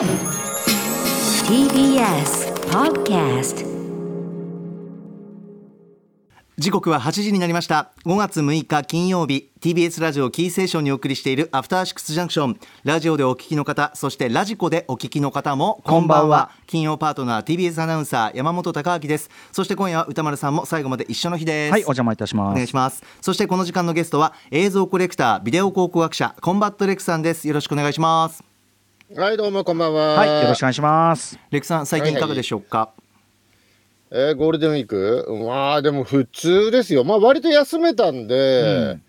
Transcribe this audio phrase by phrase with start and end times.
[0.00, 0.08] TBS
[2.70, 3.66] Podcast
[6.56, 7.92] 時刻は8時になりました。
[8.06, 12.58] 5月6日金曜日 TBS ラジオキーセーションにお送りしているアフターシックスジャンクション。
[12.82, 16.50] ラジオでお聞きの方そしてラジコでお聞きの方もこんばんは。
[16.66, 19.28] 金曜パートナー TBS アナウンサー山本匡晃です。
[19.52, 21.72] そして今夜は宇多丸さんも最後まで一緒の日です。
[21.72, 22.52] はい、お邪魔いたします。
[22.52, 23.02] お願いします。
[23.20, 27.46] そしてこの時間のゲストは映像コレクタービデオ考古学者コンバット REC さんです。
[27.46, 28.49] よろしくお願いします
[29.16, 30.14] はい、どうもこんばんは。
[30.14, 31.36] はい、よろしくお願いします。
[31.50, 32.92] レックさん最近いかがでしょうか、
[34.12, 35.26] えーゴールデンウィーク？
[35.48, 37.02] まあでも普通ですよ。
[37.02, 39.00] まあ割と休めたんで、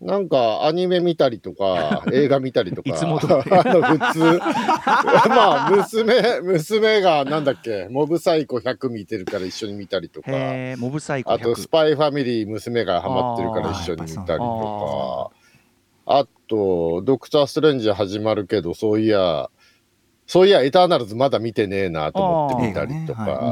[0.00, 2.88] なんかアニメ見たりとか、 映画見たりとか。
[2.88, 3.34] いつも 普通。
[5.28, 10.30] まあ娘、娘がなんだっけ、モブサイコ100見てるから一緒に見たりとか。
[10.78, 11.68] モブサイコあとス100。
[11.68, 15.40] パイファミリー娘がハマってるから一緒に見たりとか。
[16.12, 19.48] あと、ドクター・ストレンジ始まるけど、そういや、
[20.30, 23.22] そういや、エターナルズまだ見てねえなと思って見たりとか。
[23.22, 23.46] あー映画ね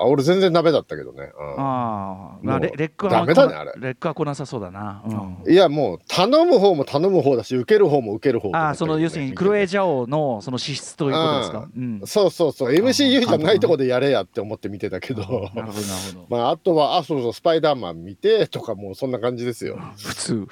[0.00, 1.30] あ俺全然ダメだったけどね。
[1.38, 5.02] うんああ、レレックはダメだねあれレックは来なさそうだな。
[5.04, 11.68] うんいや、もう頼む方も頼む方だし、受ける方も受ける方と思ああ、その要するにクロエジャオのその資質ということですか。
[11.76, 12.00] うん。
[12.06, 15.20] そうそうそう、MCU じゃないとこでやれやって思って見てたけど。
[15.20, 15.72] なるほどなる
[16.14, 16.26] ほど。
[16.30, 19.76] まあ、あとは、あ、そうそう、スパイダーマン見てとか、もうそんな感じですよ。
[19.98, 20.48] 普通。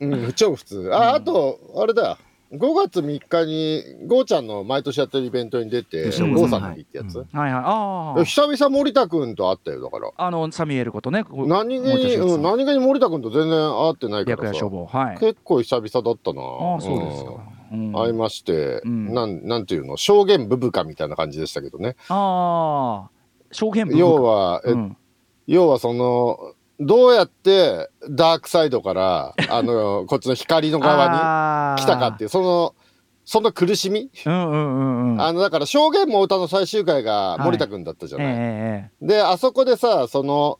[0.00, 0.90] うん、超普通。
[0.94, 2.16] あ、あと、あれだ。
[2.52, 7.18] 5月3日に、ゴーちゃんの毎年やってるイベントに出て、吉ゴーさんの日ってやつ？
[7.18, 7.62] はいはいはい。
[7.64, 8.24] ああ。
[8.24, 10.10] 久々森田君と会ったよ、だから。
[10.16, 11.24] あのサミュエルことね。
[11.30, 14.66] 何気に、うん、何気に森田君と全然会ってないからさ。
[14.66, 15.18] はい。
[15.18, 16.42] 結構久々だったな。
[16.42, 17.30] ああ、そうですか。
[17.30, 19.96] うん会いまして、うんなんなんていうの？
[19.96, 23.10] 証言ブブカみたいな感じでしたけどねああ。
[23.50, 24.96] 証言部要は、えうん
[25.46, 32.74] 要はそのどうやってダークサイドからあの こっちの光の側に来たかっていうその
[33.24, 35.22] その苦しみ、うんうんうんうん。
[35.22, 39.06] あのだから証言も歌の最終回が森田君だったじゃええない、ええ。
[39.06, 40.58] であそこでさその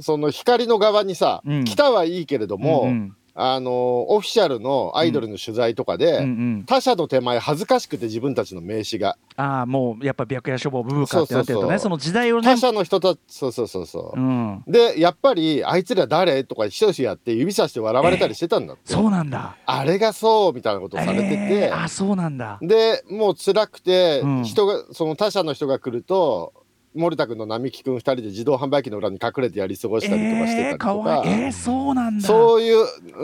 [0.00, 1.64] その光の側にさ、うん。
[1.64, 6.22] 来たはいいけれども、うんうんあのオフィシャルのアイドルの取材とかで、うん。
[6.22, 9.16] うん他者の手前恥ずかしくて自分たちの名刺が。
[9.36, 11.62] ああもうやっぱ白夜処方ブブカってなってるとそうそう。
[11.62, 12.44] そうねその時代をね。
[12.44, 14.20] 他者の人たちそうそうそうそう。
[14.20, 14.62] う、ん。
[14.68, 19.56] でやっぱりあいつら誰とかひとしやって指さして笑われたりしてたんだって、そうなんだ。
[19.66, 22.58] あれがそうみたいなことをされてて、えーあそうなんだ。
[22.62, 24.44] でもう辛くて、うん。
[24.44, 26.52] 人がその他者の人が来ると
[26.94, 31.32] 森田君の並木君2人で自動販売機の裏に隠れてやり過ごしたりとかしてたえー、りとか,、かわいい。
[31.32, 32.26] えー、そうなんだ。
[32.26, 32.72] そうい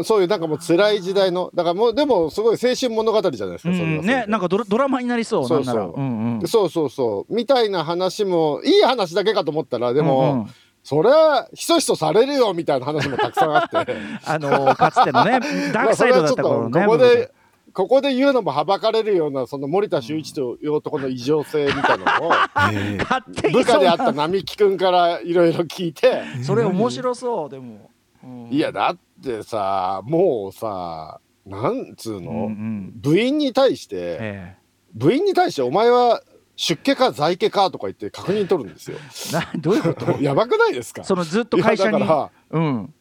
[0.01, 5.95] うそういうなんかもう辛い時代のだからもうでもすごい青春物語じゃないですか、うそれねなんかドラドラマになりそうそうそう。
[5.97, 6.49] うんうん。
[6.49, 7.35] そうそうそう。
[7.35, 10.47] みたいな話もいい話だけかと思ったらでも、うんうん。
[10.83, 13.97] それはひそひそされるよみたいな話もたくさんあって。
[14.25, 15.41] あのーかつてのね
[15.73, 17.31] ダークサイドだった頃のねここで
[17.73, 22.33] ここで言うのもはばかれるようなその森田修一という男の異常性みたいなのを
[23.53, 26.23] 部下であった並木君からいろいろ聞いて。
[26.43, 27.91] それ面白そうでも、
[28.25, 28.49] うん。
[28.51, 32.93] いやだってさもうさなんつううんうのん。
[32.97, 34.57] 部員に対してえ
[34.95, 36.23] 部員に対してお前は
[36.57, 38.99] 出家か在家かとか言って確認取るんですよ。
[38.99, 40.21] え などういうこと？
[40.21, 41.05] やばくないですか？
[41.05, 41.99] そのずっと会社に？
[41.99, 42.95] いやだからうん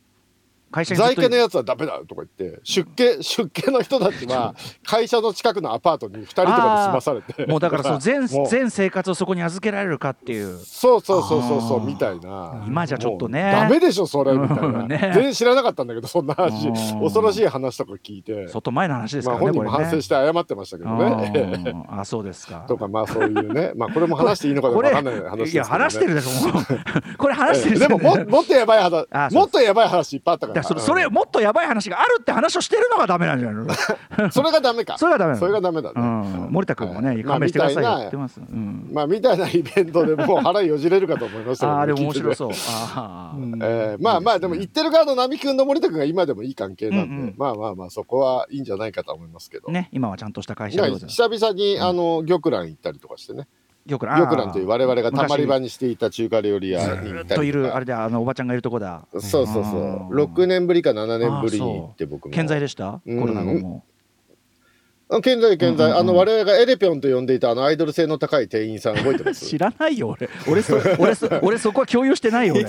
[0.71, 7.45] 会社在家のやつはダメだとか言って出家出家の人たちは会社の近くのアパートに2人とかで住まされて。
[7.47, 10.57] もうだからその 全全生活をそこに預けられるかっていう。
[10.59, 12.63] そうそうそうそうそうみたいな。
[12.67, 13.51] 今じゃちょっとね。
[13.51, 15.11] ダメでしょそれみたいな、うんね。
[15.13, 16.67] 全然知らなかったんだけどそんな話。
[16.67, 17.01] うん。
[17.01, 18.47] 恐ろしい話とか聞いて。
[18.47, 21.83] 外前の話ですまあからね本人も反省して謝ってましたけどね。
[21.89, 21.99] うん。
[21.99, 22.65] あそうですか。
[22.69, 23.71] とかまあそういうね。
[23.75, 26.51] まあこれも話していいのかどうかわかんない話ですいやけど、ね、話してるでしょ
[27.17, 33.63] これ話してるええでもももっとやばい話もっとやばい話いっぱいあったかだかららそれそれもっとやばい話があるって話をしてるのがダメなんじゃないの？
[33.63, 34.97] う んそれがダメか。
[34.97, 36.47] それがダメそれがダメだね、うん。
[36.51, 37.23] 森田君もねはい。
[37.23, 38.39] 勘弁してくださいってます。
[38.39, 38.89] うん。
[38.91, 42.49] まあみたいなイベントでもう 腹よじれるかと思いましたけどああでも面白そう。
[42.95, 43.57] あー。
[43.63, 47.35] えーまあまあでも言ってる側の並木君と森田君が今でもいい関係なんで、うんうん。
[47.37, 53.47] まあまあまあそこはいいんじゃないかと思いますけど、ね今はちゃんとした会社で久々にあの玉蘭行ったりとかしてね
[53.89, 59.05] よく玉蘭という我々がたまり場にしていた中華料理屋にといるあれであのおばちゃんがいるとこだ。
[59.13, 59.65] そうそうそうう。
[59.65, 62.31] ん6年ぶりか7年ぶりに行って僕も。
[62.31, 62.93] 健在でした？
[62.93, 63.83] コうんロナ後も。
[63.85, 63.88] あ
[65.23, 69.43] 健在健在、あの我々がエレピョンと呼んでいたあのアイドル性の高い店員さん覚えてます。
[69.49, 70.29] 知らないよ俺。
[70.47, 72.67] 俺そ俺そ俺そこは共有してないよ俺。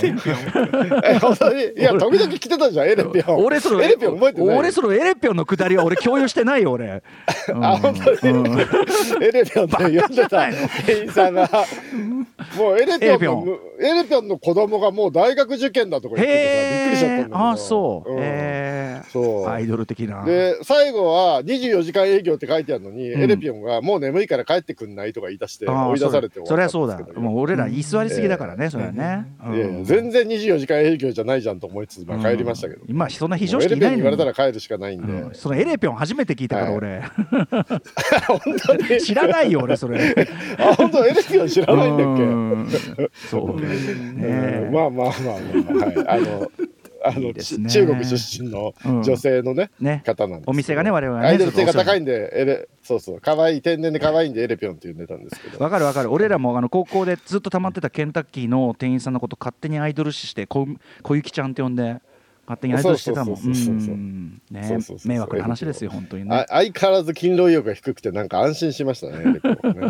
[1.05, 1.65] え本当に？
[1.65, 3.45] いや時々来てたじゃんエレピョン。
[3.45, 4.59] 俺そのエレピョン覚えてない？
[4.59, 7.03] 俺そのエレピョンのくだりは俺共有してないよ俺。
[7.49, 7.65] うん。
[7.65, 8.59] あ本当に、うん。
[9.23, 10.49] エレピョンって呼んでた
[10.87, 11.47] 店員さんが。
[12.57, 13.47] もうエレピョンエレピョン。
[13.47, 17.49] のエレピョンの子供がもう大学受験だとか言っててさびっくりしちゃったんだけど。
[17.51, 18.11] あそう。
[18.13, 18.19] うん。
[18.19, 18.27] へれ
[19.09, 19.49] そう。
[19.49, 20.25] アイドル的な。
[20.25, 23.23] で最後は24時間営業って書いてあるのに、うん。
[23.23, 26.99] エレピョンがもう眠いから帰ってくんないとか言い出して追い出されて終そりゃそうだ。
[27.17, 33.31] もう俺ら居座りすぎだからね、それはね、いやいや全然24時間営業じゃないじゃんと思いつつ、まあ、帰りましたけど、今そん。
[33.31, 35.35] な非常もうエレピョン識いないのに言われたら帰るしかないんで、うん。
[35.35, 36.77] そのエレピョン初めて聞いたからはい。
[36.77, 37.03] 俺、
[38.27, 39.01] 本当に？
[39.01, 39.99] 知らないよ俺それ。
[40.59, 41.07] あ本当？
[41.07, 42.23] エレピョン知らないんだっけ？
[42.23, 42.69] うん。
[43.31, 44.67] そうね。
[44.67, 44.73] うん。
[44.73, 45.15] まあまあまあ
[45.75, 46.51] まあ、はい、あの
[47.05, 47.35] あのね。
[47.35, 49.03] ち 中国出身のうん。
[49.03, 50.03] 女性のね、ね。
[50.05, 55.59] 方なんですお店がね我々はねアイドル性が高いんんでエレそうそう可愛い天然で可愛いんでエレピョンって呼んでたんですけど。
[55.63, 56.13] わかるわかる。
[56.13, 60.67] 俺らもあの高校でずっと溜まってたケンタッキーの店員さんのこと勝手にアイドル視してこ
[61.03, 62.01] 小雪ちゃんって呼んで
[62.51, 64.41] 勝手にアイドルしてたもん。
[64.51, 64.79] ね。
[65.05, 66.37] 迷惑な話ですよ本当にね。
[66.37, 69.41] あ相変わらず勤労意欲が低くてなんか安心しましたね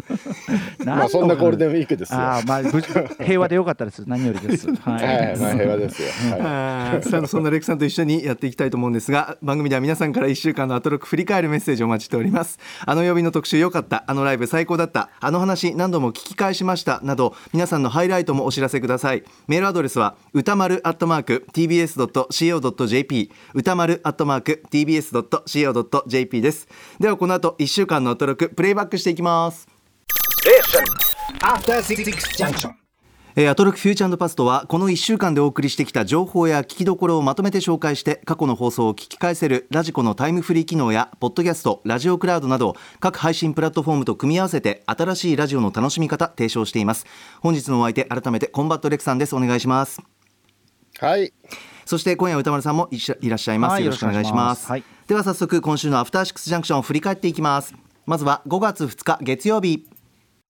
[0.84, 2.18] まあそんなゴールデンウィークですよ。
[2.18, 2.62] ああまあ
[3.24, 4.04] 平和でよかったです。
[4.06, 4.68] 何よりです。
[4.68, 5.06] は はい。
[5.06, 6.08] はいまあ平和ですよ、
[6.38, 7.28] はい。
[7.28, 12.58] そんなレクさんと一緒にやっていきたいと思うんですが番組では皆さんから1週間のアトロック振り返るメッセージをお待ちしております。
[12.84, 14.04] あの曜日の特集良かった。
[14.06, 15.08] あのライブ最高だった。
[15.20, 17.00] あの話何度も聞き返しました。
[17.02, 19.22] など皆さんのハイライトもお知らせください。
[19.48, 21.46] メールアドレスは歌丸アットマーク
[22.50, 26.68] tbs.co.jp 歌丸アットマーク tbs.co.jp です。
[26.98, 29.68] ではこの後1週間のアトロックプレイバックしていきます.
[33.36, 47.06] えーアトロックフューチャーパストはこの1週間でお送りしてきた情報や聞きどころをまとめて紹介して過去の放送を聞き返せるラジコのタイムフリー機能やポッドキャストラジオクラウドなど各配信プラットフォームと組み合わせて新しいラジオの楽しみ方提唱しています。
[47.40, 49.36] 本日のお相手改めてコンバットレクさんです。
[49.36, 50.02] お願いします
[50.98, 51.32] はい。
[51.86, 54.68] そして今夜歌丸さんもいらっしゃいます、はいよろしくお願いします。
[54.68, 57.74] よろしくお願いでは早速今週のアフターシックスジャンクションを振り返っていきます。
[58.06, 59.88] まずは5月2日月曜日。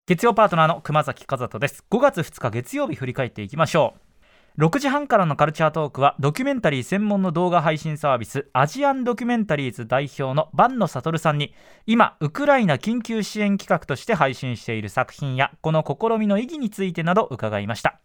[0.07, 1.85] 月曜パートナーの熊崎和人です。
[1.91, 4.11] 5月2日月曜日振り返っていきましょう。
[4.59, 11.55] 6時半からのカルチャートークはドキュメンタリー専門の動画配信サービスアジアンドキュメンタリーズ代表の坂野悟さんに
[11.87, 18.01] 今ウクライナ緊急支援企画として配信している作品やこの試みの意義についてなど伺いました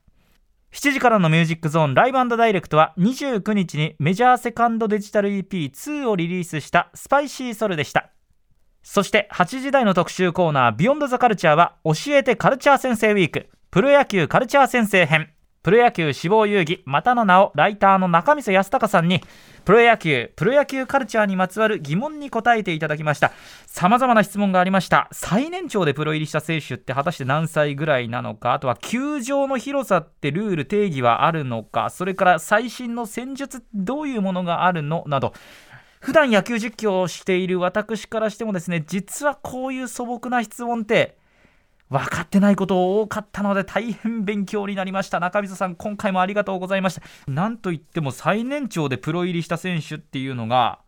[0.75, 8.09] 7時からのミュージックゾーンライブダイレクトは29日にメジャーセカンドデジタル EP2 をリリースしたスパイシーソルでした。
[8.83, 13.47] そして8時台の特集コーナービヨンドザカルチャーは教えてカルチャー先生ウィーク。
[13.71, 15.29] プロ野球カルチャー先生編。
[15.65, 19.23] プロ野球死亡遊戯またの名をライターの中溝康隆さんに
[19.65, 23.31] プロ野球プロ野球カルチャーにまつわる疑問に答えていただきました。
[23.65, 25.09] さまざまな質問がありました。
[25.11, 35.03] 最年長でプロ入りした選手って果たして何歳ぐらいなのかあとは球場の広さってルール定義はあるのかそれから最新の戦術どういうものがあるの？
[35.07, 35.33] など。
[35.99, 41.17] 普段野球実況をしている私からしてもですね実はこういう素朴な質問って
[41.97, 45.19] 分かってないこと多かったので大変勉強になりました。
[45.19, 47.01] 中溝さん今回もありがとうございました。
[47.31, 50.79] なんといっても最年長でプロ入りした選手っていうのが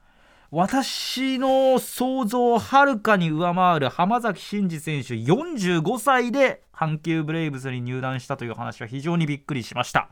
[0.52, 10.10] 私の想像をはるかに上回る浜崎慎司選手45歳で阪急ブレイブスに入団したという話は非常にびっくりしました。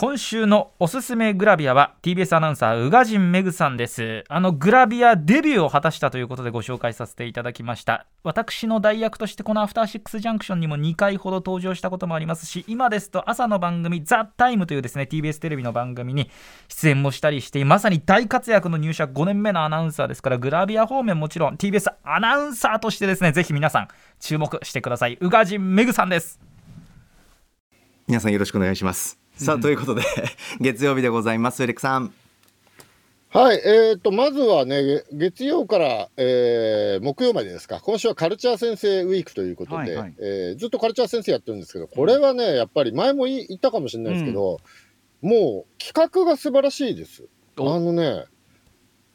[0.00, 4.24] 今週のおすすめグラビアは TBS アナウンサー宇賀神めぐさんです。
[4.30, 8.06] あのグラビアデビューを果たしたということでご紹介させていただきました。
[8.22, 16.30] 私の代役としてこのアフターシックスジャンクションにも2回ほど登場したこともありますし今ですと朝の番組「ザ・タイムというですね TBS テレビの番組に
[16.68, 23.88] 出演もしたりしてまさに大活躍の入社5年目のアナウンサーですからグラビア方面もちろん TBS アナウンサーとしてですねぜひ皆さん
[24.18, 25.18] 注目してください。
[25.20, 26.40] 宇賀神めぐさんです。
[28.08, 29.19] 皆さんよろしくお願いします。
[29.40, 30.02] さあということで
[30.60, 32.12] 月曜日でございますエレクさん。
[33.30, 40.14] はい、えー、とまずはね、げ月曜から、えー木曜までですか、今週はカルチャー先生ウィークということで、はいはい。
[40.18, 44.60] えーずっとカルチャー先生やってるんですけど、これはね、やっぱり前も言言ったかもしれないですけど、
[45.22, 47.24] もう企画が素晴らしいです。
[47.56, 48.24] あおのね、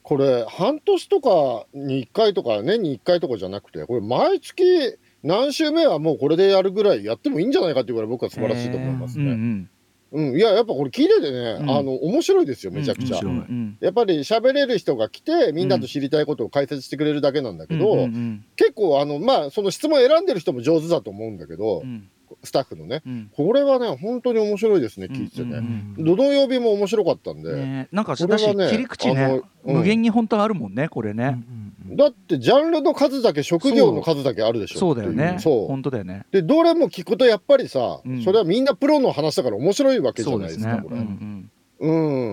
[0.02, 9.26] これ、半年とかに1回とか、年に1回とかじゃなくて、これ、毎月何週目はもうこれでやるぐらいやってもいいんじゃないかっていうぐらい、僕は素晴らしいと思いますね。
[9.26, 9.70] うんうん
[10.16, 11.70] うん、いや、やっぱこれ、綺麗でね、うん。
[11.70, 13.20] あの面白いですよ、めちゃくちゃ。
[13.20, 18.46] うんやっぱり喋れる人が来て、みんなと知りたいことを解説してくれるだけなんだけど、うんうん。
[18.56, 22.10] 結構、あの、まあ、その質問選んでる人も上手だと思うんだけど、うん
[22.44, 23.02] スタッフのね。
[23.06, 25.58] うんこれはね、本当に面白いですね、聞いててね。
[25.58, 27.56] うんどの曜日も面白かったんで。
[27.56, 31.38] ねなんかこれはね切り口あねのうん無限に本当あるもんねこれね
[31.88, 34.80] だって、ジャンルの数だけ、職業の数だけあるでしょ。
[34.80, 35.68] そうだよねそう。
[35.68, 40.98] 本当だよねで、どれも聞くと、やっぱりさ、うんそれはみんなプロの話だから面白いわけじゃないですすか、これ。
[40.98, 41.92] うんう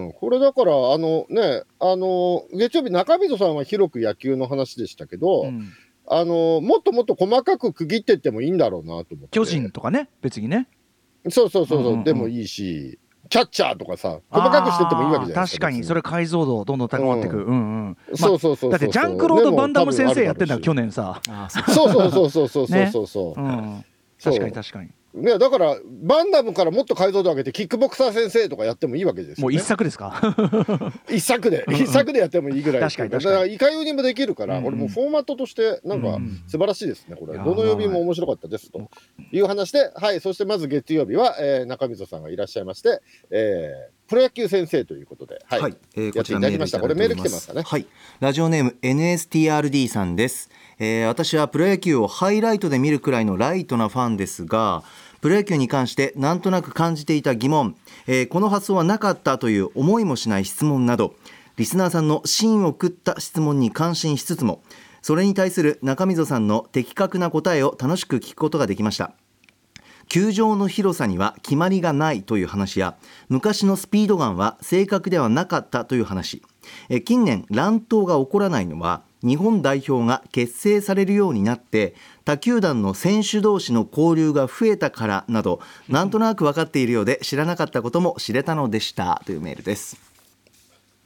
[0.09, 5.73] ん、これだから、あのね、あの月曜日、中溝さんは広く野球の話でしたけど、うんうん
[6.15, 9.29] あのもっともっと細かく区切ってってもいいんだろうなと思って。
[9.31, 10.69] 巨人とかね別にね。
[11.31, 12.05] そうそうそうそう、うんうんうん。
[12.05, 12.99] でもいいし、
[13.31, 15.85] キャッチャーとかさ細かくしてってもいいわけじゃないですか確かに。
[15.85, 17.97] それ解像度どんどん高まってく、ううんうん。
[18.11, 21.23] まあそうそうそうそうだってジャンクロード・バンダム先生やってんだ去年さ、
[21.69, 23.35] そうそうそうそうそうそうねそうそう。
[23.35, 23.45] そう。
[23.45, 23.85] うん、
[24.19, 30.35] そう確かに確かにね、だからバンダムからもっと解像度上げてキックボクサー先生とかやってもいいわけですよ、ね、もう一作ですか？
[31.11, 32.83] 一作で一作でやってもいいぐらい。
[32.83, 33.35] 確かに確かに。
[33.35, 34.65] だからいかようにもできるから、うんうん。
[34.65, 37.37] これもうフォーマットとしてなんかうん素晴らしいですねこれ。
[37.39, 38.89] どの曜日も面白かったですと。
[39.33, 43.01] いう話ではいそしてまず月曜日は、えー中溝さんがいらっしゃいまして、
[43.31, 45.61] えープロ野球先生ということで、はい。
[45.61, 46.79] はい、えーやってこちらいただきました。
[46.79, 47.63] メールいたこれメール来てますかね？
[47.65, 47.87] はい、
[48.21, 54.83] ラジオネーム NSTRD さんです、えー私はプロ野球をハイライトで見るくらいのライトなファンですが
[55.23, 57.77] プロ野球に関してなんとなく感じていた疑問、
[58.09, 61.15] えーこの発想はなかったという思いもしない質問など
[61.57, 64.65] リスナーさんの芯を食った質問に感心しつつも
[65.01, 69.13] それに対する中溝さんの的確な答えを楽しく聞くことができました。
[70.09, 72.97] 球場の広さには決まりがないという話や
[73.29, 76.43] 昔のスピードガンは正確ではなかったという話。
[76.89, 89.23] え近年乱闘が起こらないのは日本代表が結成されるようになって他球団の選手同士の交流が増えたからなどなんとなく分かっているようで知らなかったことも知れたのでした。
[89.27, 89.99] というメールです。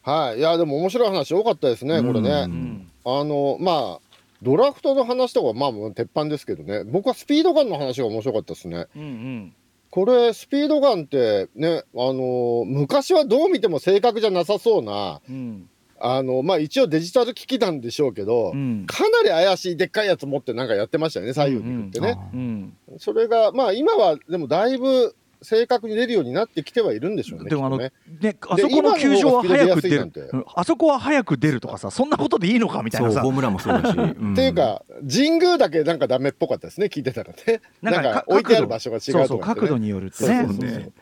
[0.02, 0.38] はい。
[0.38, 2.90] いやでも面白い話多かったですねこれね、うん。
[3.04, 4.00] あのまあ
[4.42, 6.84] ドラフトの話とかまあもう鉄板ですけどね。
[6.84, 8.86] 僕はスピードガンの話が面白かったですね。
[8.96, 9.54] うんうん。
[9.90, 15.68] これスピードガンってねあの昔はどう見ても正確じゃなさそうなうん
[16.14, 18.84] あのまあ一応デジタル機器なんでしょうけど、うん。
[18.86, 28.36] かなり怪しいでっかいやつ持ってなんかやってましたよね左右に振ってね、うんそれがまあ今はでもだいぶ正確に出るようになってきてはいるんでしょうねでもあのきっね。
[28.48, 30.12] あそこの球場は早く出る。
[30.54, 33.14] あそこは早く出るとかさそんなことでいいのかみたいなさ。
[33.14, 34.32] そうホームランもそうだし、 うん。
[34.32, 34.82] っていうか
[35.12, 37.60] 神宮だけなんかダメっぽかったですね聞いてたらね。
[37.82, 40.46] なんかか置いてある場所が違うとかそうそう角度によるってね。
[40.46, 40.92] そうそうそう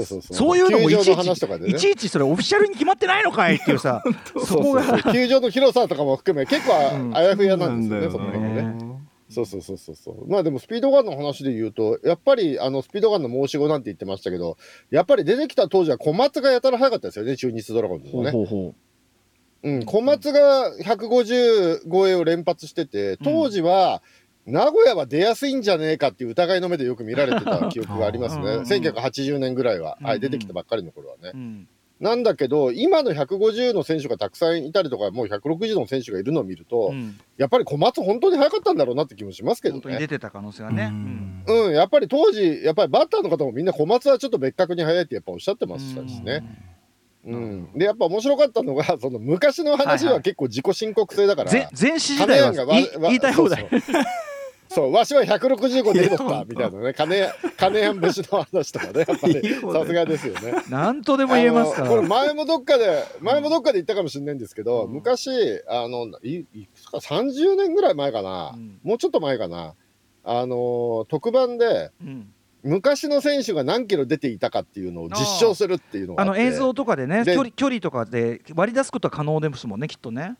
[0.00, 0.36] そうそうそう。
[0.36, 1.68] そういうのもいちいちね。
[1.68, 4.02] いちいちそれオフィシャルに決まってないのかいっていうさ
[4.46, 5.02] そこが。
[5.12, 6.74] 球場の広さとかも含め結構
[7.14, 8.96] あやふやなんですよね、その辺ねね。
[9.28, 10.30] そうそうそうそうそう。
[10.30, 14.56] まあでもスピードガンの話で言うとやっぱりあのスピードガンの申し子なんて言ってましたけど
[14.90, 18.30] やっぱり出てきた当時は小松がやたら早かったですよね中日ドラゴンズほのね。
[18.30, 18.74] うほうほ
[19.62, 19.70] う。
[19.78, 24.02] ん、小松が150超えを連発してて当時は、
[24.46, 28.42] 名古屋は出やすいんじゃねえかっていう疑いの目でよく見られてた記憶がありますね。
[28.42, 28.48] うん。
[28.48, 31.30] うんうん1980年ぐらいは、はい、出てきたばっかりの頃はね。
[31.34, 31.68] う、うん。
[31.98, 37.18] なんだけど今の150の選手がたくさんいたりとかもう160の選手がいるのを見ると、うん。
[37.38, 39.80] やっぱり小松本当に速かったんだろうなって気もしますけどね。
[39.82, 40.90] 本当に出てた可能性がね。
[41.46, 41.66] うん。
[41.66, 46.44] うん、やっぱり当時やっぱりバッターの方もみんな小松はちょっと別格に速いってやっぱおっしゃってましたしね、
[47.24, 47.72] うん。
[47.74, 50.22] でやっぱ面白かったのがその昔の話はいははい。
[50.22, 53.68] 結構自己申告制だから、ぜ前史時代は金谷がわわ言い言いたい放題
[54.68, 56.94] そうわしは165で取ったみたいなね。
[56.94, 59.54] 金谷金谷節の話とかねやっぱり。
[59.54, 60.54] さすがですよね。
[60.68, 64.92] 何とでも言えますかあのこれら前もどっかで前もどっかで言ったかもしれないんですけど、うん。
[64.92, 65.30] 昔
[65.68, 68.78] あのいいくつか30年ぐらい前かな、うん。
[68.82, 69.74] もうちょっと前かな。
[70.24, 72.32] あの特番でうん。
[72.66, 76.40] 昔の選手が何キロ出ていたかっていうのを実証するっていうのがあって。
[76.40, 80.36] あの映像とかでねで距離距離とかで割り出すことは可能ですもんねきっとね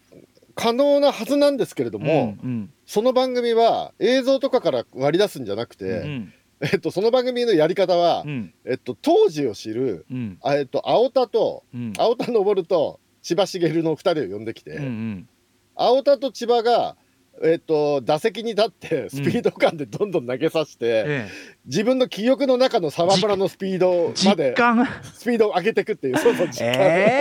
[0.56, 6.32] 可能なはずなんですけれども、うんその番組は映像とかから割り出すんじゃなくて、うん。
[6.60, 8.54] えっと、その番組のやり方は、うん。
[8.64, 10.38] えっと、当時を知るうん。
[10.42, 11.92] あ、えっと、青田とうん。
[11.98, 15.28] 青田昇と千葉茂の2人を呼んできて、うんうん。
[15.74, 16.96] 青田と千葉が、
[17.42, 21.28] えっと、打席に立ってスピード感でどんどん投げさせて、え
[21.66, 24.54] 自分の記憶の中の沢村のスピードえまで
[25.02, 27.16] スピードを上げていくっていうそうそう実感、え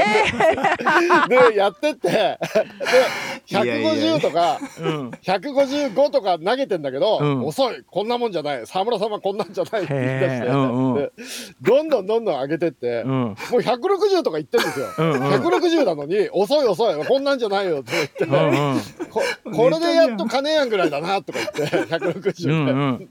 [1.51, 2.39] でやってってで
[3.47, 4.15] いやいやいや。
[4.17, 7.45] 150とかえうん155とか投げてんだけど、うん。
[7.45, 7.83] 遅い。
[7.83, 8.67] こんなもんじゃない。
[8.67, 9.83] 沢村さんはこんなんじゃない。
[9.83, 10.95] って言い出して、うんうん。
[10.95, 11.11] で
[11.61, 13.11] どんどんどんどん上げてって、うん。
[13.11, 15.21] もう160とか言ってんですよ、うんうん。
[15.29, 17.05] 160なのに遅い遅い。
[17.05, 18.79] こんなんじゃないよって言って、うんうん。
[19.09, 19.21] こ
[19.55, 23.09] これでやっと金やんぐらいだなとか言って 160で、うんうん。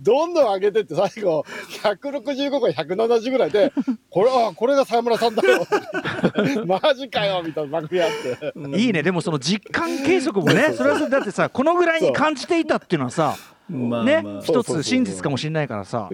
[0.00, 1.44] どんどん上げてって最後
[1.82, 3.72] 165か170ぐらいで
[4.10, 5.66] これあこれが沢村さんだよ
[6.66, 8.78] マジかよみたいな番組あって。
[8.78, 9.02] いいね。
[9.02, 13.36] でもその実感計測もねそれはだってさこのぐらいに感じていたっていうのはさ
[13.68, 16.10] まあねまあ一つ真実かもしれないからさ。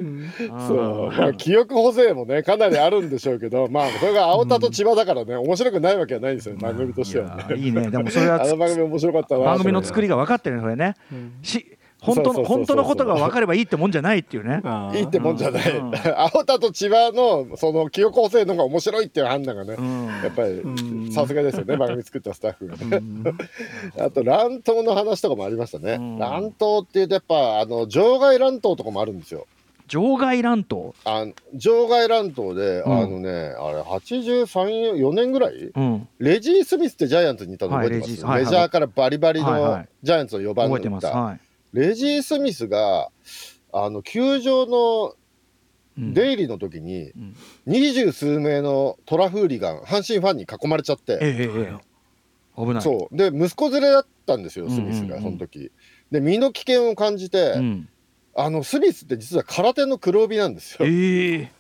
[0.67, 1.13] そう。
[1.13, 7.57] まあ、記憶補正もねかなりあるんでしょうけどまあそれが青田と千葉だからね、面白くないわけはないんですよ番組としてはね。
[7.57, 7.91] いいね。
[7.91, 9.45] でもそれはあの番組面白かったな。
[9.45, 10.95] 番組の作りりが分かってるねそれね。
[11.43, 11.74] し
[12.05, 14.63] 本当の本当のことが分かればいいってもんじゃないっていうね。
[14.95, 15.93] いいってもんじゃない、うん。
[16.17, 20.07] 青田と千葉のその記憶補正の方が面白いっていう判断がね、うん。
[20.07, 23.01] やっぱりさすがですよね番組作ったスタッフがね。
[23.99, 25.95] あと乱闘の話とかもありましたね。
[25.95, 26.19] うん。
[26.19, 29.47] 乱闘っていうとやっぱあの場外乱闘とかもあるんですよ。
[29.87, 30.95] 場外乱闘？
[31.05, 32.99] あ場外乱闘で、うん。
[32.99, 35.55] あのね、あれ、83、4年ぐらい？
[35.75, 36.09] うん。
[36.19, 38.45] レジー・スミスってジャイアンツにいたの覚えてます、はいレジーはいはい。
[38.45, 41.41] メジャーからバリバリのジャイアンツの4番覚えて打った、ますはい
[41.75, 43.11] レジー・スミスが
[43.73, 45.15] あの球場の
[45.97, 46.13] うん。
[46.13, 47.37] 出入りの時にうん。
[47.67, 52.65] 二十数名のトラフーリガン阪神ファンに囲まれちゃって、ええええええ。
[52.65, 52.83] 危ない。
[52.83, 53.17] そう。
[53.17, 55.71] で息子連れだったんですよスミスがその時、
[56.11, 57.89] で身の危険を感じて、うん。
[58.37, 61.53] あのスミスって実は空手の黒帯なんですよ、ええ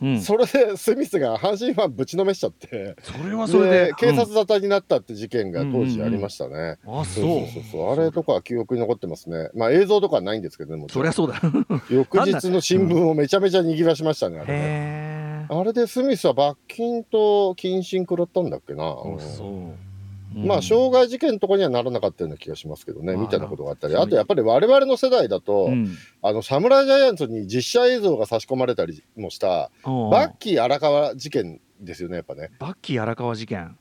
[0.00, 0.20] うん。
[0.20, 2.96] それでスミスが阪神ファンぶちのめしちゃって。
[3.02, 7.24] それはそれでで警察沙汰になったって事件が当時ありましたね、あそう。
[7.48, 9.50] そうそうあれとかは記憶に残ってますね。
[9.54, 11.40] まあ映像とかはないんですけどねそりゃそうだ。
[11.90, 15.46] 翌日の新聞をめちゃめちゃ握らしましたねあれね。
[15.50, 19.18] あれでスミスは罰金と謹慎食らったんだっけな、う
[20.34, 25.96] まあ傷害事件とかにはならなかったような気がしますけどね、まあみたいなことがあったり、あとやっぱり我々の世代だと、うん。
[26.22, 32.50] あの侍ジャイアンツに実写映像が差し込まれたりもした、バッキー荒川事件ですよね、やっぱね。
[32.58, 33.76] バッキー荒川事件。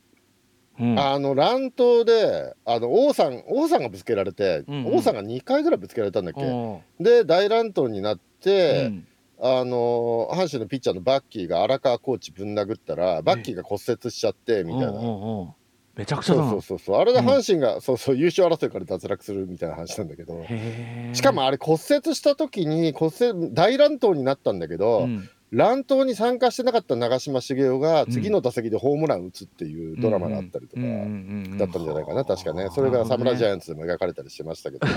[0.80, 1.00] うん。
[1.00, 4.96] あの乱闘で、あの王さん、王さんがぶつけられて、うんうん。
[4.98, 9.08] 王さんが2回ぐらいぶつけられたんだっけ、で、大乱闘になって、うん。
[9.40, 14.94] あの阪神のピッチャーのバッキーが荒川コーチぶん殴ったら、バッキーが骨折しちゃってみたいな。
[15.98, 20.46] めちゃくちゃそうそうそうそう、あれで阪神が、そうそう優勝争いから脱落するみたいな話なんだけど、
[21.14, 25.30] しかもあれ、骨折した時に骨折大乱闘になったんだけど、うん。
[25.50, 30.88] 乱闘に参加してなかった長嶋茂雄が次の打席でホームラン打つっていうドラマがあったりとかうん。
[30.88, 30.92] うん。
[30.92, 31.48] うん。
[31.52, 34.94] うんだったんじゃないかな、確かね、それが侍ジャイアンツでも描かれたりしてましたけどね。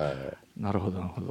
[0.00, 0.16] はい。
[0.56, 1.28] なるほどなるほど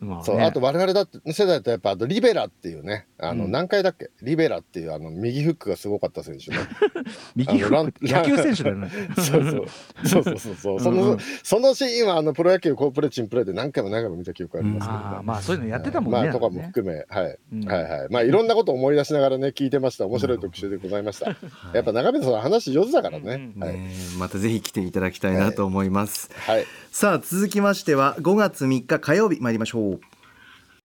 [0.00, 0.24] まあね。
[0.24, 3.50] そうあと我々だって世代だとやっぱあとリベラっていうねあの、うん。
[3.50, 4.10] 何回だっけ？
[4.22, 6.58] リベラっていうあの右フックがすごかった選手ね。
[7.36, 8.90] 右フック野球選手だよね。
[9.16, 9.66] そうそう。
[10.08, 10.54] そうそうそう。
[10.56, 11.18] そうその、うんうん。
[11.42, 15.04] そのシーンはあのプロ野球コープレチンプレーで何回も何回も見た記憶ありますけど、ね。
[15.04, 17.64] ああまあそういうのやってたもんねまあとかもね含め、はい、うん。
[17.64, 18.08] はいはい。
[18.10, 20.06] まあいろんなことを思い出しながらね聞いてました。
[20.06, 21.36] 面白い特集でございました、
[21.74, 26.64] やっぱ長水さん話上手だからね、うんはい、ねまたぜひ来ていただきたいなと思います、はい、
[27.00, 30.00] さあ続きましては5月3日火曜日参りましょう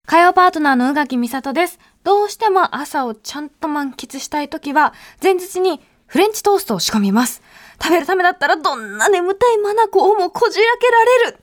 [0.05, 1.79] 火曜パートナーの宇垣美里です。
[2.03, 7.41] どうしても朝をちゃんと満喫したいときは、前日にフレンチトーストを仕込みます。
[7.81, 11.37] 食べるためだったらどんな眠たい眼をもこじ開けられる。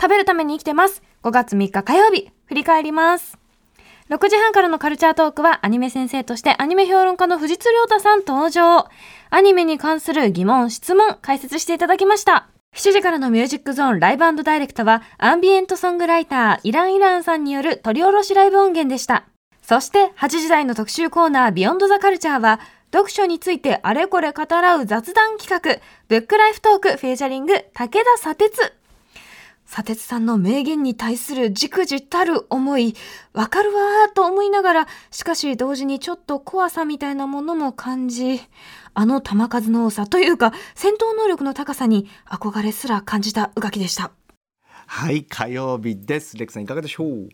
[0.00, 1.02] 食べるために生きてます。
[1.22, 3.36] 5月3日火曜日、振り返ります。
[4.08, 8.88] 6時半からのカルチャートークはアニメ先生としてアニメ評論家の藤津亮太さん登場。
[9.28, 12.48] アニメに関する疑問、質問、解説していただきました。
[12.74, 19.24] 7時からのミュージックゾーンライブダイレクトはアンビエントソングライターイランイランさんによる取り下ろしライブ音源でした。
[19.62, 22.58] そして8時台の特集コーナービヨンドザカルチャーは
[22.92, 28.74] 読書についてあれこれ語らう雑談企画ブックライフトークフィーチャリング武田砂鉄
[29.74, 32.94] 砂鉄さんの名言に対するじくじたる思い、
[33.32, 38.40] わかるわーと思いながら、しかし同時にちょっと怖さみたいなものも感じ、
[38.94, 44.12] あの球数の多さというか、戦闘能力の高さに憧れすら感じたうがきでした。
[44.86, 47.28] はい火曜日ですレクさんいかがでしょう？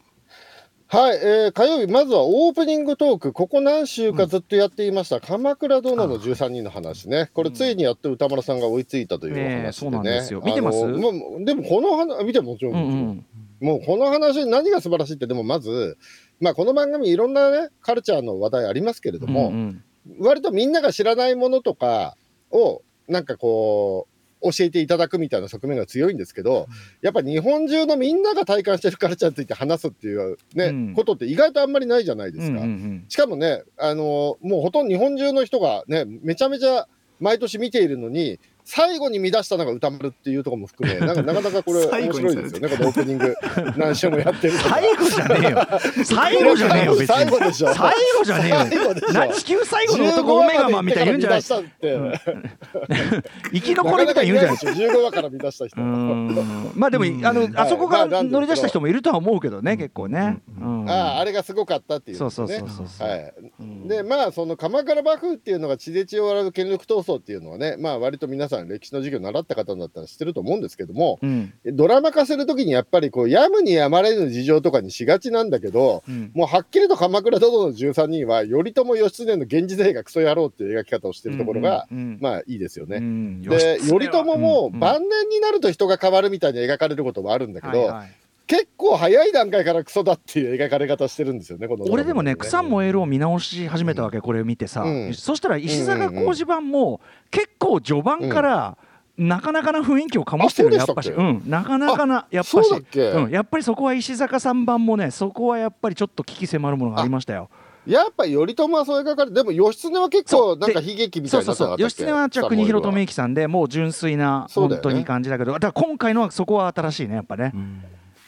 [0.93, 7.31] はい、えー火曜日まずはオープニングトークここ何週かずっとやっていました、鎌倉殿の13人の話ね。
[7.33, 9.73] これついにやっと歌丸さんが追いついたという話でね。
[9.73, 10.43] そうなんですよ。
[10.45, 10.85] 見てます？
[10.85, 13.27] あのもうでもこの話見てもちろん、うんうん。
[13.61, 15.97] もうこの話何が素晴らしいってでもまず
[16.41, 20.27] まあこの番組いろんなねカルチャーの話題ありますけれども、うんうん。
[20.27, 22.17] 割とみんなが知らないものとか
[22.51, 26.67] をなんかこう教えていただくみたいな側面が強いんですけど、
[27.03, 30.95] やっぱ日本中のみんなが体感してるカルチャーについて話すっていうね、うん。
[30.95, 32.61] ことって意外とあんまりないじゃないですか。
[32.61, 36.87] うんうんしかもね、あのもうほとんど日本中の人がね、めちゃめちゃ
[37.19, 38.39] 毎年見ているのに、
[38.71, 42.61] 最後に見出したのが歌丸っていうところも含め、なんか なかなかこれ面白いですよ。
[42.61, 43.35] ね、このオープニング、
[43.77, 46.05] 何週もやってる最後じゃねえよ。
[46.05, 47.07] 最後じゃねえよ別に。
[47.09, 47.75] 最後でしょ。
[47.75, 49.35] 最後じゃねえよ。
[49.35, 51.81] 地球最後の男オメガマンみたいに言うんじゃない15話まで行って。
[51.81, 52.63] から見出したっ
[53.01, 54.79] て生き残りみたいに言うんじゃない。
[54.79, 55.81] なかなかいないでしょ15話から見出した人。
[55.81, 57.27] まあでもうん。
[57.27, 60.39] あのあそこがまあなんですけど乗り出した人もいるとは思うけどね結構ね。
[60.61, 60.91] うん。
[60.91, 71.53] あああれがすごかったっていう、ね、そうそうそうそうはい、うんでまあその鎌倉幕府っていうのが血で血を洗う権力闘争っていうのはねまあ割と皆さん歴史の授業習った方だったら知ってると思うんですけどもうん。
[71.65, 76.31] ドラマ化するときにやっぱりこうやむにやまれぬ事情とかにしがちなんだけどうん。
[76.35, 82.19] もうはっきりと鎌倉殿の13人は頼朝義経の源氏勢がクソ野郎っていう描き方をしてるところが、うん。
[82.21, 82.97] まあいいですよね。
[82.97, 83.43] うん。
[83.43, 84.75] で頼朝もうん。
[84.75, 84.81] うん。
[84.81, 88.20] 晩年になると人が変わるみたいに描かれることもあるんだけど、はいはい
[88.51, 95.15] 結構早い段階からクソだっていう描かれ方してるんですよね、この俺でもね「草燃える」を見直し始めたわけこれを見てさ、うん。
[95.15, 98.77] そしたら石坂浩二版も結構序盤から
[99.17, 101.13] なかなかな雰囲気を醸してるねやっぱし。
[101.13, 102.69] うんなかなかなやっぱし。
[102.69, 107.51] そうん、やっぱりそこは石坂さん版もねそこはやっぱりちょっと危機迫るものがありましたよ。
[107.87, 111.77] やっぱり頼朝はそう描かれでも義経は結構なんか悲劇みたいそうそうそう。
[111.79, 117.85] 義経はじゃあ国広智之さんでもう純粋な本当に感じだけどだから今回のはそこは新しいねやっぱね、ん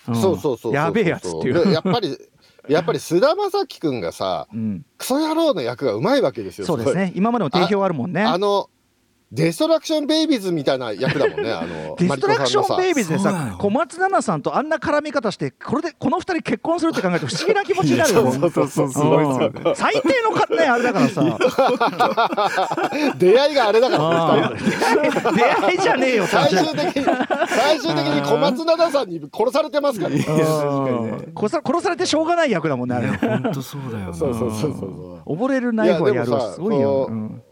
[0.07, 0.75] そうそうそうそう。
[0.75, 1.65] やべえやつっていう。
[1.65, 2.19] でやっぱり
[2.69, 7.13] やっぱり菅田将暉君がさうん、クソ野郎の役がうまいわけですよそうですね。
[7.15, 8.23] 今までも定評あるもんね。
[8.23, 8.71] あの
[9.33, 18.33] デストラクションベイビーズみたいな役だもんね あのデストラクションベイビーズでさ小松菜奈さんとあんな絡み方してこれでこの二人結婚するって考えると不思議な気持ちになるよね。
[18.33, 19.71] そうそうそうすごいですよねう。
[19.71, 21.23] ん最低のかね あれだからさ。
[23.17, 27.05] 出会いがあれだからあねー出会いじゃねえよ最終的に
[27.49, 30.27] 最終的に小松菜奈さんに殺されてますからね。
[30.29, 31.33] うん。
[31.35, 33.09] 殺さ殺されてしょうがない役だもんねあれ。
[33.09, 37.43] 本当そうだよねそうそうそうそう溺れるナイフはやるいやでもさわすごいよ、うん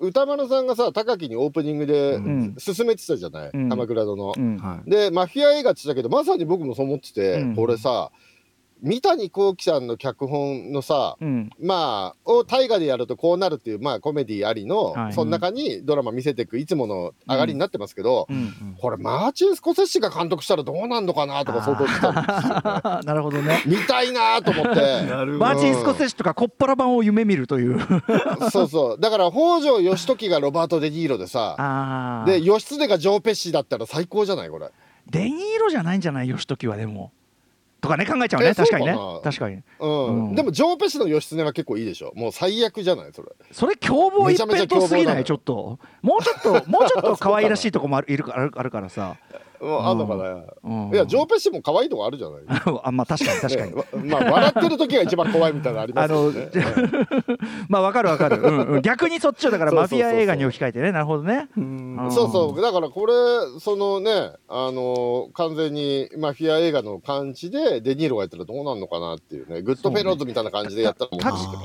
[0.00, 2.54] 歌丸さんがさ高木にオープニングでん。
[2.58, 3.68] 進めてたじゃない、うん。
[3.68, 4.16] 鎌倉殿。
[4.16, 4.34] の。
[4.36, 4.58] うん。
[4.58, 4.90] はい。
[4.90, 7.56] でマフィア映画って言ってたけどまさに僕もそう思ってて、うん。
[7.56, 8.10] これさ
[8.82, 11.50] 三谷幸喜さんの脚本のさ、うん。
[11.60, 15.12] まあを大河でやるとこうなるっていうまあコメディありの、はい。
[15.12, 18.76] その中にドラマ見せていくいつもの上がりになってますけど、うん。
[18.80, 23.62] これマーチン・スコセッシが監督したらどうなんのかなとか想像してたんですよ、ね、 なるほどね。
[23.66, 25.02] 見たいなと思って。
[25.06, 27.80] なるマーチン・スコセッシとかコッポラ版を夢見るという。
[28.50, 29.00] そうそう。
[29.00, 34.70] だから北条義時がロバート・デ・ニーロでさあで義経がジョー・ペッシーだったら最高じゃないこれ。
[35.10, 37.12] デニーロじゃないんじゃない義時はでも
[37.88, 38.48] とかね考えちゃうね。
[38.48, 38.96] え確かにね。
[39.24, 39.62] 確かに。
[39.80, 40.34] うん、うん。
[40.34, 42.12] でもジョー・ペッシーの義経は結構いいでしょ。
[42.14, 43.28] もう最悪じゃないそれ。
[43.50, 45.16] それ凶暴一辺倒すぎない？
[45.16, 45.78] めちょっと。
[46.02, 49.16] もうちょっともうちょっと可愛らしいとこもあるいるあるあるからさ、
[49.60, 52.40] あんのかな、うん、いやジョー・ペッシーも可愛いとこあるじゃない。
[52.84, 53.66] あまあ確かに確か
[53.96, 56.50] に、 まあ笑ってる時が一番怖いみたいなのありまあのすよね、
[57.68, 60.92] まあわかるわかる、うんうん、逆にそっちをだからマフィア映画に置き換えてね。
[60.92, 61.48] なるほどね。
[61.56, 62.08] うん。
[62.10, 62.62] そうそう。
[62.62, 63.12] だからこれ
[63.60, 69.62] そのねあの完全にマフィア映画の感じでデ・ニーロがやったらどうなんのかなっていうね。
[69.62, 71.10] グッドフェローズみたいな感じでやったら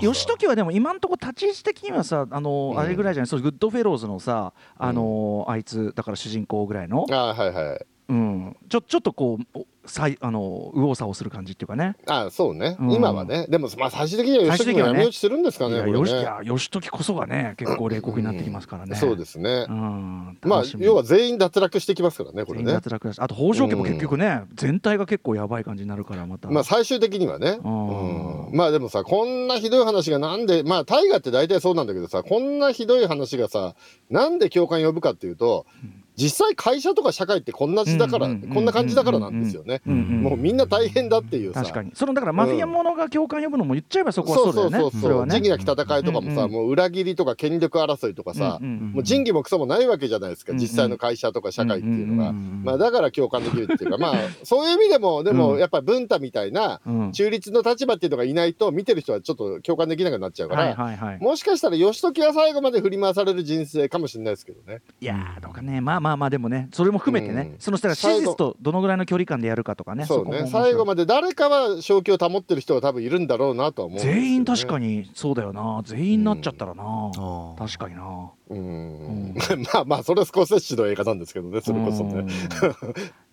[0.01, 2.79] 義時はでも今んとこ立ち位置的にはさあの、うん。
[2.79, 3.27] あれぐらいじゃない？
[3.27, 11.95] そうグッドフェローズのさあの、あいつだから主人公ぐらいの、あはいはいうん、ちょちょっとこうおさいあの右往左往する感じっていうかね。
[12.07, 12.91] あそうね、うん。
[12.91, 13.47] 今はね。
[13.49, 28.47] でもまあ最終的には義時も闇落ちするんですかねねよしいや義時こそがね結構冷酷になってきますからね、そうですね、うん、まあ要は全員脱落してきますからねこれ全員ね脱落あと北条家も結局ね、全体が結構やばい感じになるからまた、まあ最終的にはね、うん。
[28.47, 28.55] うん。
[28.55, 33.75] まあでもさこんなひどい話がなんでまあ大河って大体そうなんだけどさこんなひどい話がさ
[34.09, 35.65] なんで共感呼ぶかっていうと、
[36.15, 41.61] 実際会社とか社会ってこんな時だから、こんな感じだからなんですよね、もうみんな大変だっていうさ。
[41.61, 44.91] 確かにそのだからマフィアものが共感呼ぶのも言っちゃえばそこはそそううだよね。
[44.91, 55.37] そうそうそう、仁義なき戦いとかもさ、もう裏切りとか権力争いとかさ、もう仁義もクソもないわけじゃないですか、実際の会社とか社会っていうのが、まあだから共感できるっていうかまあそういう意味でもでうん。
[55.37, 57.11] もやっぱり文太みたいなうん。
[57.11, 64.81] 中立の立場っていうのがいないと見てる人はちょっと共感できなくなっちゃうから、もしかしたら義時は最後まで振り回される人生かもしれないですけどね。
[64.99, 65.81] いやーどうかね。
[65.81, 67.59] まあまあまあでもねそれも含めてね、うん。
[67.59, 70.47] その人が史実とどのぐらいの距離感でやるかとかねそうね。
[70.51, 74.03] 最後まで誰かは正気を保ってる人は多分いるんだろうなとは思うね。
[74.03, 75.81] 全員確かにそうだよな。
[75.85, 79.35] 全員になっちゃったらな、あー確かになうん、
[79.73, 82.25] まあまあそれはスコセッシの映画なんですけどねそれこそうん。
[82.25, 82.33] ね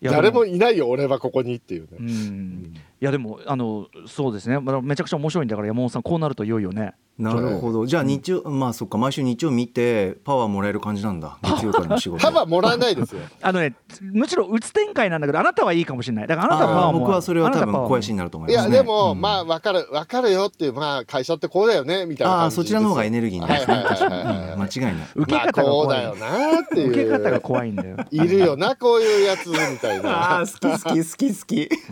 [0.00, 2.74] いや 誰もいないよ俺はここにっていうね、うん。
[3.00, 4.60] いやでもあのそうですね。
[4.60, 6.94] まあめちゃくちゃ面白いんだから山本さんこうなるといよいよね。
[7.20, 7.86] なるほど。
[7.86, 11.38] じゃあ日曜、まあそっか毎週日曜見てパワーもらえる感じなんだ。
[11.44, 13.20] 月曜からの仕事パワーもらえないですよ。
[13.42, 16.26] あのねむしろうつ展開なんだけどあなたはいいかもしれない。
[16.26, 18.76] だからあなたは僕はそれは多分あなたパワーも肥やしになると思いいますね。
[18.76, 19.20] やでも、うん。
[19.20, 23.66] まあ分かる分かるよっていうまあ会社ってこうだよねみたいなあそちらの方がエネルギーになる。
[23.66, 26.90] はいはいはいはいうん間違いない受けまあ方が怖い、こうだよなっていう。
[26.90, 27.96] 受け方が怖いんだよ。
[28.10, 30.38] いるよなこういうやつみたいな。
[30.38, 31.46] あー好き好き好き好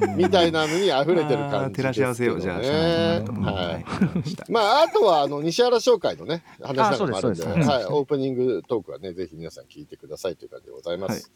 [0.07, 0.17] き。
[0.17, 2.67] みたいなのに溢れてる感じ照らし合わせようじゃあはい。
[2.67, 3.85] はい
[4.49, 11.31] まああとはあの西原商会のね話なんかもあるんで、はい、オープニングトークはねぜひ皆さん聞いてくださいという感じでございます。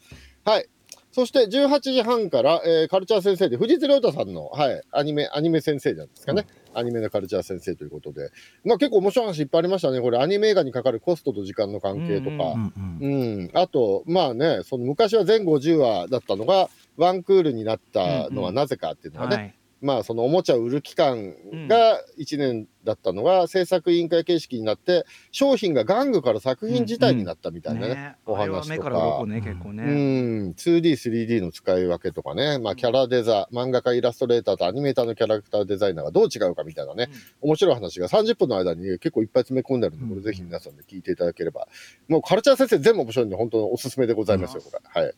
[0.45, 0.67] はい。
[1.11, 8.29] そして18時半から、えーカルチャー先生で藤津亮太さんの、はい、アニメアニメ先生なんですかね、アニメのカルチャー先生ということで、
[8.65, 10.01] まあ結構面白い話いっぱいありましたね。
[10.01, 12.53] これアニメ映画にかかるコストと時間の関係とか、
[13.01, 21.35] うんあと、まあね、その昔は全50話だったのが、ワンクールになったのはなぜかっていうのがね、はいまあそのおもちゃを売る期間
[21.67, 28.15] が1年だったのが制作委員会形式になって商品が玩具から作品自体になったみたいなね、ね。
[28.25, 29.25] おあれは話と目かか。
[29.25, 37.09] ね結構ね、うん、2D3D の使い分けとかね、まあ、キャラデザ漫画家イラストレーターとアニメーターのキャラクターデザイナーがどう違うかみたいなね、
[37.41, 41.67] 面白い話が30分の間に結構いっぱい詰め込んであるんでこれぜひ皆さんで聞いていただければ。
[42.07, 45.01] もうカルチャー先生全部面白いんで本当におすすめでございますよこれ。
[45.01, 45.13] はい。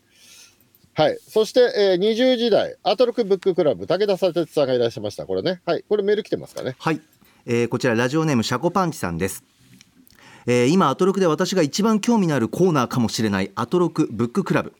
[0.95, 1.17] はい。
[1.27, 5.25] そして、えー、20時代、アトロクブッククラブ、武田佐哲さんがいらっしゃいました。
[5.25, 5.61] これね。
[5.65, 5.83] はい。
[5.87, 6.75] これメール来てますかね。
[6.79, 7.01] はい、
[7.45, 9.43] えーこちらラジオネームシャコパンチさんです、
[10.47, 14.73] えー今アトロクで私が一番興味のあるコーナーかもしれないアトロクブッククラブ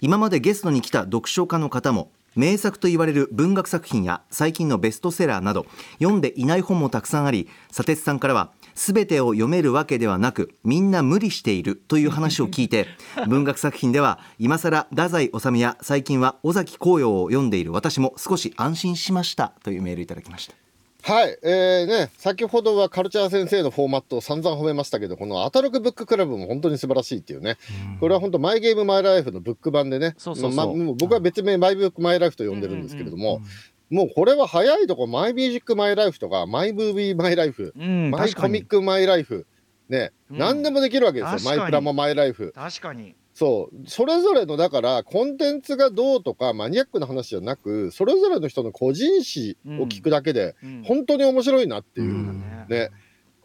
[0.00, 5.66] 今までゲストに来た読書家の方も名作と言われる文学作品や最近のベストセラーなど
[5.98, 12.86] 読んでいない本もたくさんあり佐哲さんからは全てを読めるわけではなくみんな無理しているという話を聞いて
[13.28, 17.72] 文学作品では今更太宰治や最近は尾崎紅葉を読んでいる。
[17.72, 19.52] 私も少し安心しました。
[19.62, 20.54] というメールいただきました。
[21.02, 21.38] はい。
[21.42, 27.58] えー、ね、先ほどはカルチャー先生のフォーマットを散々褒めましたけど、このアトロクブッククラブも本当に素晴らしいっていうね。
[28.00, 30.14] これは本当マイゲームマイライフのブック版でね。
[30.16, 30.54] そうそうそう。
[30.54, 33.42] まあもう僕は別名マイブックマイライフと呼んでるんですけれども、
[33.90, 39.46] もうこれは早いとこマイミュージックマイライフとか、マイムービーマイライフ、うん、マイコミックマイライフ、
[39.88, 41.56] ね、うん何でもできるわけですよ。
[41.56, 42.52] マイプラもマイライフ。
[42.54, 43.88] 確かにそう。
[43.88, 52.10] それぞれの、だから、コンテンツがどうとか、マニアックな話じゃなく、それぞれの人の個人史を聞くだけで、うん本当に面白いなっていう。
[52.10, 52.90] うんね。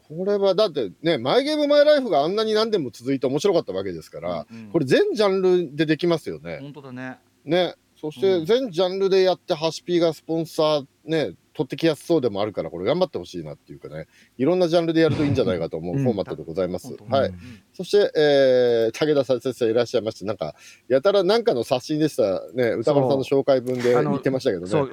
[0.07, 6.59] これは、だってね、マイゲームマイライフがあんなに何でも続いて面白かったわけですから、うんうんこれ全ジャンルでできますよね。
[6.61, 7.75] 本当だねね。
[8.11, 8.45] そしうん。
[8.45, 16.03] て全ジャンルでやって、ハシピーがスポンサーね、取ってきやすそうでもあるから、これ頑張ってほしいなっていうかね、いろんなジャンルでやるといいんじゃないかと思ううん。
[16.03, 16.95] フォーマットでございます。
[17.09, 17.33] はい。
[17.75, 20.55] そして、えー、武田先生いらっしゃいまして、なんか、
[20.87, 24.91] やたらなんかの冊子でしたね、歌丸さんの紹介文で言ってましたけどね。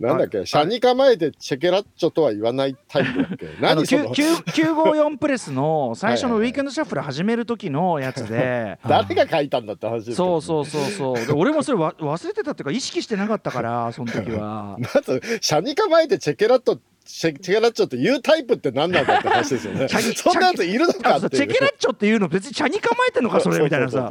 [0.00, 3.46] なんだっけ、車に構えてチェケラッチョとは言わないタイプだっけ？
[3.60, 8.78] 何その、954プレスの 最初のウィークエンドシャッフル始める時のやつで。
[8.88, 11.26] 誰が書いたんだって話そうそうそうそう。
[11.26, 14.76] で俺もそれわ忘れてたっていうか意識してなかったからその時は。
[14.78, 19.86] まず、車に構えてチェケラッチョ、チェケラッチョって言うタイプって何なんだって話ですよね。
[19.88, 24.10] チャギそんなやついるのかあってチェケラッチョっていうの別に茶に構えてんのかそれみたいなさ。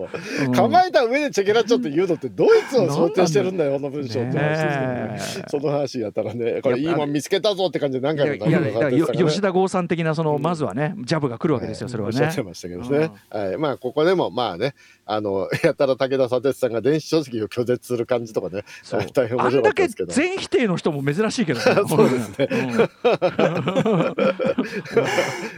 [0.56, 4.38] 構えた上でチェケラッチョって言うのってドイツを想定してるんだよ、この文章って。
[4.38, 5.46] 話ですけどね。
[5.50, 12.16] その話やったらね、これいいもん見つけたぞって感じで何回もいやいや何回もよ吉田剛さん的なそのうんまずはねジャブが来るわけですよそれはね。
[12.16, 13.12] おっしゃってましたけどね。
[13.30, 13.58] はい。
[13.58, 14.76] まあ、ここでも、まあね、
[15.06, 19.06] あの、 やたら武田砂鉄さんが電子書籍を拒絶すする感じとかね、そう。
[19.14, 20.12] 大変面白かったですけど。
[20.12, 21.66] 全否定の人も珍しいけどね。
[21.88, 22.50] そうですね。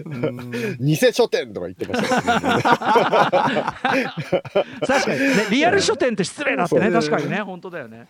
[0.05, 0.77] うん。
[0.79, 2.23] 偽書店とか言ってましたね。
[4.86, 5.19] 確かに。
[5.19, 6.91] ねリアル書店って失礼だってね。
[6.91, 7.41] 確かにね。
[7.41, 8.08] 本当だよね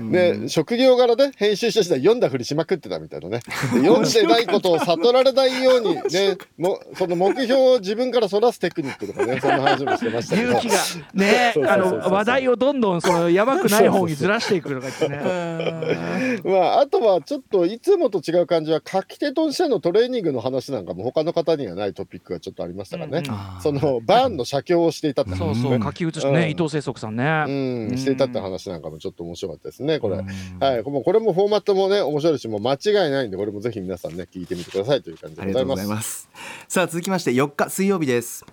[0.00, 3.40] ね、職業柄で編集者時代読んだふりしまくってたみたいなね。
[3.74, 10.50] で読んでないことを悟られないようにね、 もその目標を自分からそらすテクニックとかね、そんな話もしてましたけど。
[10.50, 10.78] 勇気が。
[11.14, 16.40] ねあの話題をどんどんそのやばくない方にずらしていくとか言ってね。
[16.44, 23.22] まあ、あとはちょっといつもと違う感じは書き手としてのトレーニングの話なんかも他の方にはないトピックがちょっとありましたからね、
[23.62, 25.38] そのバーンの写経をしていたって話。
[25.38, 25.82] そうねそう。
[25.82, 26.34] 書き写しうん。
[26.34, 27.44] ね伊藤清則さんね。
[27.46, 30.26] うん、していたって話なんかもちょっと面白かったですねこれ、うん
[30.60, 38.44] はいもうこれもフォーマットもね面白いしもう間違いないんでこれもぜひ皆さんね聞いてみてくださいという感じありがとうでございますますさあ続きまして4日水曜日です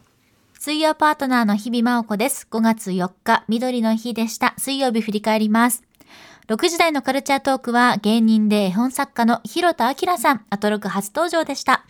[0.59, 2.45] 水曜パートナーの日々真央子です。
[2.51, 4.55] 5月4日、緑の日でした。
[4.57, 5.83] 水曜日振り返ります。
[6.49, 11.85] 6時台のカルチャートークは芸人で絵本作家の広田明さん、アトロク初登場でした。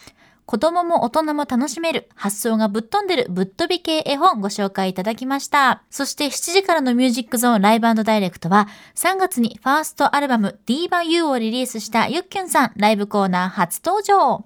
[0.50, 5.84] 子供も大人も楽しめる、発想がぶっ飛んでるぶっ飛び系絵本ご紹介いただきました。
[5.92, 14.46] そして7時からのミュージックゾーンライブダイレクトは3月にファーストアルバム DIVA U をリリースしたゆっきゅんさんライブコーナー初登場。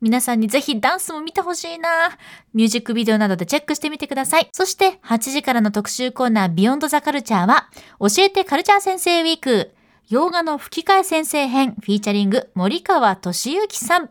[0.00, 2.16] 皆さんにぜひダンスも見てほしいな。
[2.54, 4.48] ミュージックビデオなどでチェックしてみてください。
[4.54, 7.68] そして8時からの特集コーナービヨンドザカルチャーは
[8.00, 9.74] 教えてカルチャー先生ウィーク。
[10.08, 14.08] 洋画の吹き替え先生編フィーチャリング森川俊之さん。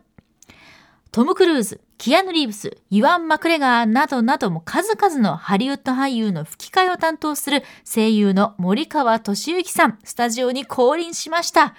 [1.14, 11.74] トム・クルーズ、キアヌ・リーブス、ユアン・マクレガーなどなども数々のハリウッド俳優の吹き替えを担当する声優の森川俊之さん、スタジオに降臨しました。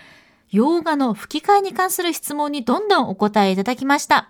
[0.51, 4.29] 洋画の吹き替えに関する質問にどんどんお答えいただきました。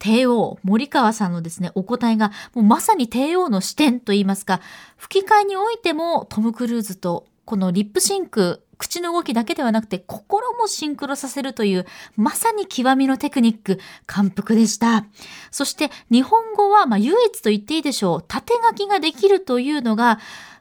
[0.00, 4.60] 帝王、森川さんのですね、お答えが、もうまさに帝王の視点といいますか、
[4.96, 15.06] 吹き替えにおいてもトム・クルーズとこのリップシンク、口の動きだけではなくて心もシンクロさせるというまさに極みのテクニック、感服でした。
[15.50, 20.18] そして日本語はまあ唯一と言っていいでしょう、縦書きができるというのが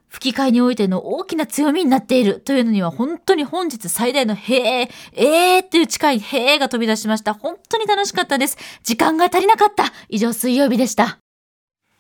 [0.08, 7.34] 吹き替えにおいての大きな強みになっているというのには本当に本日最大のへえ、えーっていう近いへえが飛び出しました。
[7.34, 8.58] 本当に楽しかったです。
[8.84, 9.86] 時間が足りなかった。
[10.10, 11.18] 以上水曜日でした。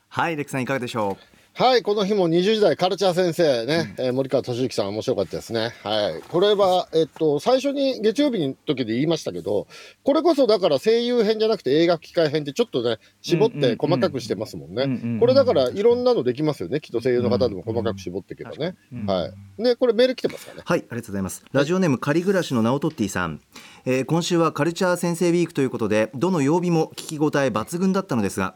[0.09, 1.30] はいレクさんいかがでしょう？
[1.53, 5.73] はい、この日も20時代カルチャー先生ね、えー森川俊之さん面白かったですね。
[5.83, 6.21] はい。
[6.29, 9.67] これは、えっと、最初に月曜日の時で言いましたけど、
[10.03, 14.83] これこそだから声優編じゃなくて映画吹き替え編ってちょっとね、絞って細かくしてますもんね。
[14.83, 16.79] うんうんうんこれだからいろんなのできますよね。
[16.79, 18.75] きっと声優の方でも細かく絞っていけばね。
[19.05, 19.27] は
[19.59, 19.61] い。
[19.61, 20.59] で、これメール来てますかね？
[20.59, 20.63] う。
[20.65, 23.41] はいありがとうございますラジオネーム仮暮らしのナオトッティさん、
[23.85, 28.55] えー今週はカルチャー先生ウィークということでどの曜日も聞き応え抜群だったのですが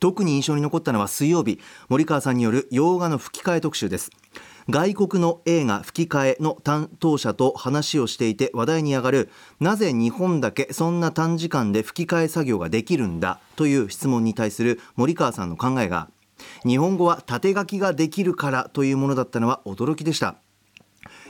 [0.00, 1.60] 特に印象に残ったのは水曜日。
[1.88, 4.10] 森川さんによる洋画の吹き替え特集です。
[4.68, 9.30] 外国の映画吹き替えの担当者と話をしていて話題に上がる
[9.60, 13.38] なぜ日本だけそんな短時間で吹き替え作業ができるんだ？
[13.54, 16.08] という質問に対する森川さんの考えが
[16.64, 20.34] 日本語は縦書きができるからというものだったのは驚きでした。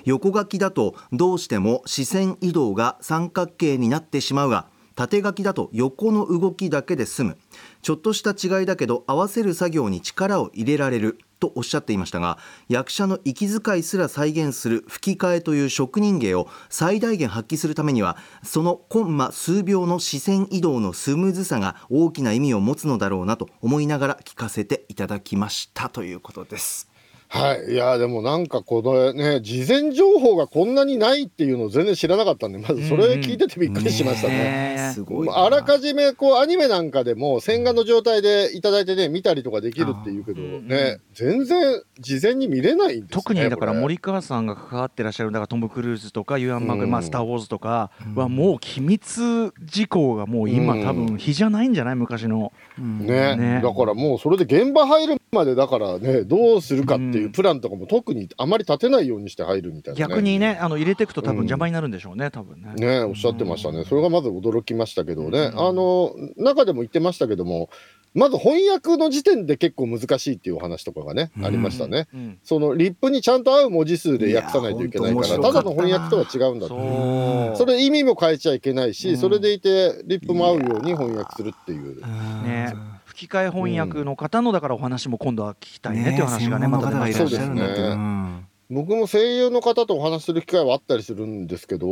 [0.06, 7.36] 横書きだとどうしても視線移動が三角形になってしまうが縦書きだと横の動きだけで済む。
[7.86, 12.36] ちょっとした違いだけど合わせる作業に力を入れられるとおっしゃっていましたが
[12.68, 26.95] 役者の息遣いすら再現する吹き替えという職人芸を最大限発揮するためにはそのコンマ数秒の視線移動のスムーズさが大きな意味を持つのだろうなと思いながら聞かせていただきましたということです。
[27.28, 27.72] はい。
[27.72, 34.34] いや、でもなんかこのね、事前情報がこんなにないっていうのを全然知らなかったんで、まずそれ聞いててびっくりしましたね。
[34.76, 35.44] ねすごいな。
[35.44, 46.90] あらかじめこうアニメなんかでも洗顔の状態でいただいてね見たりとかできるっていうけどね全然事前に見れないんですね特にだから森川さんが関わってらっしゃるだからトム・クルーズとかユアン・マク、うん。
[46.90, 51.96] まあ、スター・ウォーズとかはもう機密事項がもう今うん多分比じゃないんじゃない？
[51.96, 52.52] 昔の。
[52.78, 53.34] ね。
[53.36, 53.60] ね。
[53.62, 61.36] だからもうそれで現場入るまでだからねどうするかっていううんプランとかも特にあまり立てないようにして入るみたいな、ね、逆にねあの入れていくと多分うん。
[61.46, 62.74] 邪魔になるんでしょうね多分ね。
[62.74, 65.68] ねおっしゃってましたね、それがまず驚きましたけどね、うん。
[65.68, 67.70] あの中でも言ってましたけども、
[68.16, 71.46] まず翻訳の時点で結構難しいっていうお話とかがね、うん。
[71.46, 72.08] ありましたね。
[72.14, 72.38] うん。
[72.42, 77.56] そのリップにちゃんと合う文字数で訳さないといけないから、ただの翻訳とは違うんだと。
[77.56, 79.16] それ意味も変えちゃいけないし、うん。
[79.18, 82.00] それでいてリップも合うように翻訳するっていう。
[82.42, 82.74] ね
[83.04, 87.94] 吹き替え翻訳の方のだからお話も今度は聞きたいねっていう話がねまた出ましたいらっしゃるんだってそうですね。
[87.94, 91.86] うん僕も声優の方とお話しする機会はあったりするんですけど、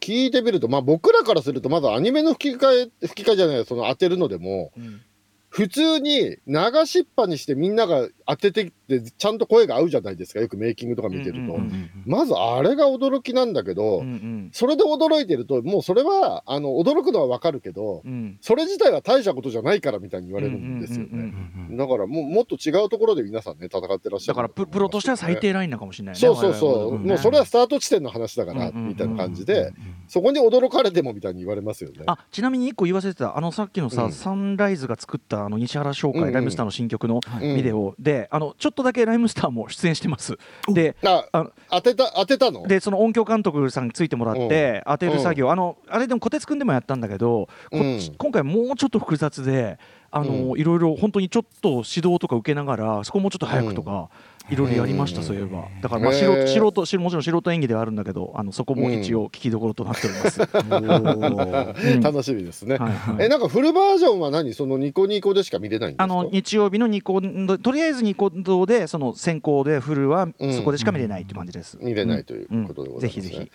[0.00, 5.00] 聞いてみると、まあ僕らからすると、まずアニメの吹き替え、吹き替えじゃない、その当てるのでも、うん
[5.50, 11.58] 普通に流しっぱにしてみんなが当ててきて、ちゃんと声が合うじゃないですか、よくメイキングとか見てると。
[12.06, 18.38] まずあれが驚きなんだけど、うんうんそれで驚いてると、もうそれは、あの、驚くのはわかるけど、うん。
[18.40, 21.32] それ自体は大したことじゃないからみたいに言われるんですよね。
[21.76, 24.34] だからもうもっと違うところで皆さんね、戦ってらっしゃる。
[24.34, 26.20] だからププロとしては最低ラインなのかもしれないね。
[26.20, 29.72] そうそうそう、我々もうそれはスタート地点の話だから、みたいな感じで、
[30.08, 32.02] そこに驚かれてもみたいに言われますよね。
[32.06, 33.36] あちなみに一個言わせてた。
[33.36, 34.12] あのさっきのさ、うん。
[34.12, 36.28] サンライズが作ったあの西原商会、うん。
[36.28, 40.38] うんライムスターの新曲のうんビデオで、あのちょっとだけライムスターも出演してます。
[40.68, 42.66] であ当てた当てたの？
[42.66, 48.14] でその音響監督さんについてもらって当てる作業、あのあれでも小鉄くんでもやったんだけど、こっちうん。
[48.16, 49.78] 今回もうちょっと複雑で
[50.10, 54.10] あの、ういろいろ本当にちょっと指導とか受けながらそこもうちょっと早くとか、
[54.50, 55.68] いろいろやりました、うんそういえば。
[55.80, 56.46] だからまあへ素人ー。
[56.46, 60.40] 素人しもちろん素人演技ではあるんだけどあのそこも一応聞きどころとなっております。
[61.94, 62.00] うん。
[62.00, 62.76] 楽しみですね。
[62.76, 63.24] はいはい。
[63.26, 64.52] えなんかフルバージョンは何？
[64.54, 70.54] そのニコニコでしか見れないあの日曜日のニコとりあえずニコ動でその先行でフルはうん。
[70.54, 71.78] そこでしか見れないって感じです。
[71.80, 73.20] 見れないということでございます、ね。
[73.20, 73.20] うん。
[73.20, 73.50] ぜひぜひ。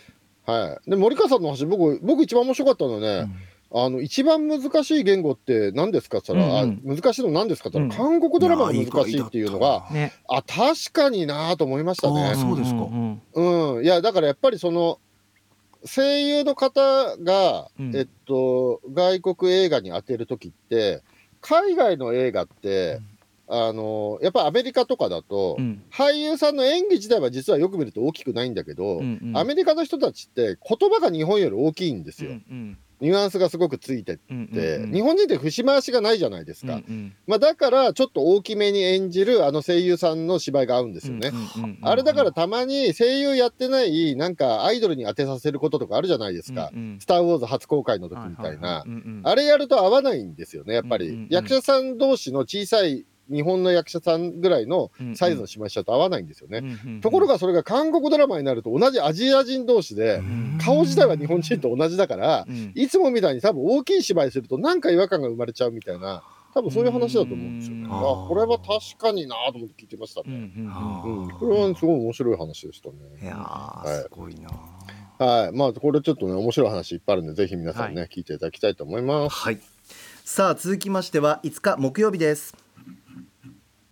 [0.46, 0.90] はい。
[0.90, 3.28] で森川さんの話僕僕一番面白かったのはね、
[3.74, 6.20] あの一番難しい言語って何ですか？
[6.20, 6.82] って言ったら、うん。
[6.86, 7.70] あ難しいの何ですか？
[7.70, 10.14] って言ったら、う韓国ドラマが難しいっていうのが、ね。
[10.30, 12.36] あ確かになぁと思いましたあねー。
[12.36, 12.78] そうですか。
[12.78, 15.00] んんうん、いやだからやっぱりその
[15.86, 17.96] 声優の方が、うん。
[17.96, 21.04] えっと、外国映画に当てる時って
[21.42, 23.02] 海外の映画って、
[23.48, 25.84] あのやっぱアメリカとかだと、うん。
[25.92, 29.38] 俳優さんの演技自体は実はよく見ると大きくないんだけど、うんうん。
[29.38, 34.94] アメリカの人たちって言葉が日本より大きいんですよ、うんニュアンスがすごくついてっうんて、うんうん。
[34.94, 37.16] 日本人って節回しがないじゃないですか、うんうん。
[37.28, 46.72] まあ、だからちょっと大きめに演じるあの声優さんの芝居が合うんですよね、うんうんうんあれだからたまに声優やってないなんかアイドルに当てさせることとかあるじゃないですか。
[46.74, 47.00] うんうん。
[47.00, 48.84] スター・ウォーズ初公開の時みたいははなは。
[48.86, 51.10] うんうんあれやると合わないんですよね、やっぱり。
[51.10, 51.28] うんうんうん。
[51.30, 56.60] 役者さん同士の小さい日本の役者さんぐらいのサイズの芝居しちゃうと合わないんですよね。
[56.60, 60.22] うんうんところがそれが韓国ドラマになると同じアジア人同士で、
[60.64, 62.72] 顔自体は日本人と同じだからう、ん。
[62.76, 67.78] いつもみたいに多分大きい芝居するとなんか違和感が生まれちゃうみたいな多分そういう話だと思うんですよ。
[67.78, 67.86] うん。
[67.86, 67.90] あ
[68.28, 70.28] これは確かになと思って聞いてましたね。
[70.28, 70.72] うんうんうん。
[70.72, 72.96] あうん、これはすごい面白い話でしたね。
[73.22, 73.88] いやはい。
[73.90, 74.50] ーすごいな
[75.18, 75.52] はい。
[75.54, 79.36] まあ、これちょっとね、面白い話いっぱいあるんで、ぜひ皆さんね、は聞いていただきたいと思います。
[79.36, 79.60] はい。
[80.24, 82.65] さあ続きましては5日木曜日です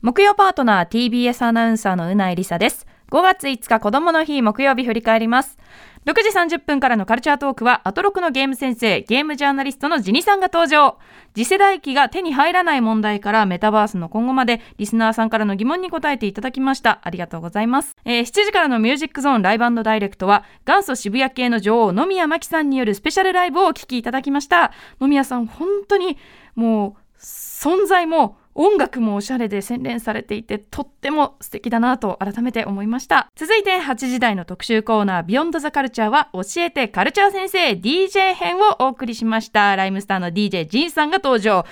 [0.04, 2.86] 木曜パートナー TBS アナウンサーのうないりさです。
[3.10, 5.58] 5月5日子供の日木曜日振り返ります。
[6.06, 6.14] 6
[6.48, 10.98] 時30分からのカルチャートークはアトロクのゲーム先生、ゲームジャーナリストのジニさんが登場。
[11.34, 17.00] 次世代機が手に入らない問題からメタバースの今後までリスナーさんからの疑問に答えていただきました。
[17.02, 17.96] ありがとうございます。
[18.04, 24.74] えー7時からのミュージックゾーンライブダイレクトは元祖渋谷系の女王野宮真紀さんによるスペシャルライブをお聴きいただきました。
[25.00, 26.18] 野宮さん本当に
[26.56, 33.32] もう存在も音楽もおしゃれで洗練されていてとっても素敵だなと改めて思いました。
[33.36, 39.76] 続いて8時台の特集コーナービヨンドザカルチャーは教えてカルチャー先生 DJ 編をお送りしました。
[39.76, 41.66] ライムスターの DJ ジンさんが登場。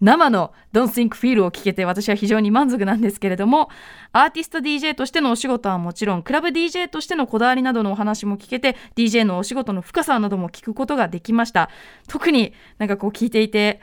[0.00, 3.70] 生の Don't Think Feel を聞けて私は非常に満足なんですけれども
[4.12, 11.70] アーティスト DJ としてのお仕事はもちろんクラブ DJ としてのこだわりなどのお話も聞けて DJ のお仕事の深さなども聞くことができました。
[12.08, 13.80] 特になんかこう聞いていて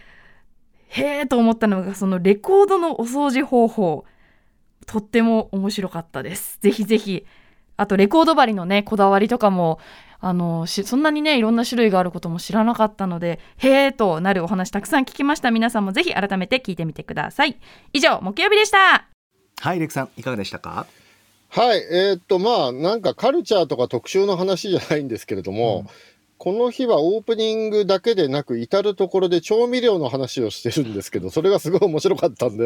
[0.95, 4.05] へえと思ったのがそのレコードのお掃除方法。
[4.85, 6.59] とっても面白かったです。
[6.61, 7.25] ぜひぜひ。
[7.77, 9.79] あとレコード針のねこだわりとかも
[10.19, 15.51] あのしそんなにねいろんな種類があることも知らなかったのでへえとなるお話たくさん聞きました。
[15.51, 17.57] 皆さんもぜひ改めて聞いてみてください。
[17.93, 19.07] 以上木曜日でした。
[19.61, 20.85] はいレクさんいかがでしたか？
[21.49, 21.79] はい。
[21.91, 25.85] えーっと、まあ、なんかカルチャーとか特集の話じゃないんですけれども、
[26.43, 32.65] この日はオープニングだけでなく、至るところで調味料の話をしてるんですけど、それがすごい面白かったんで、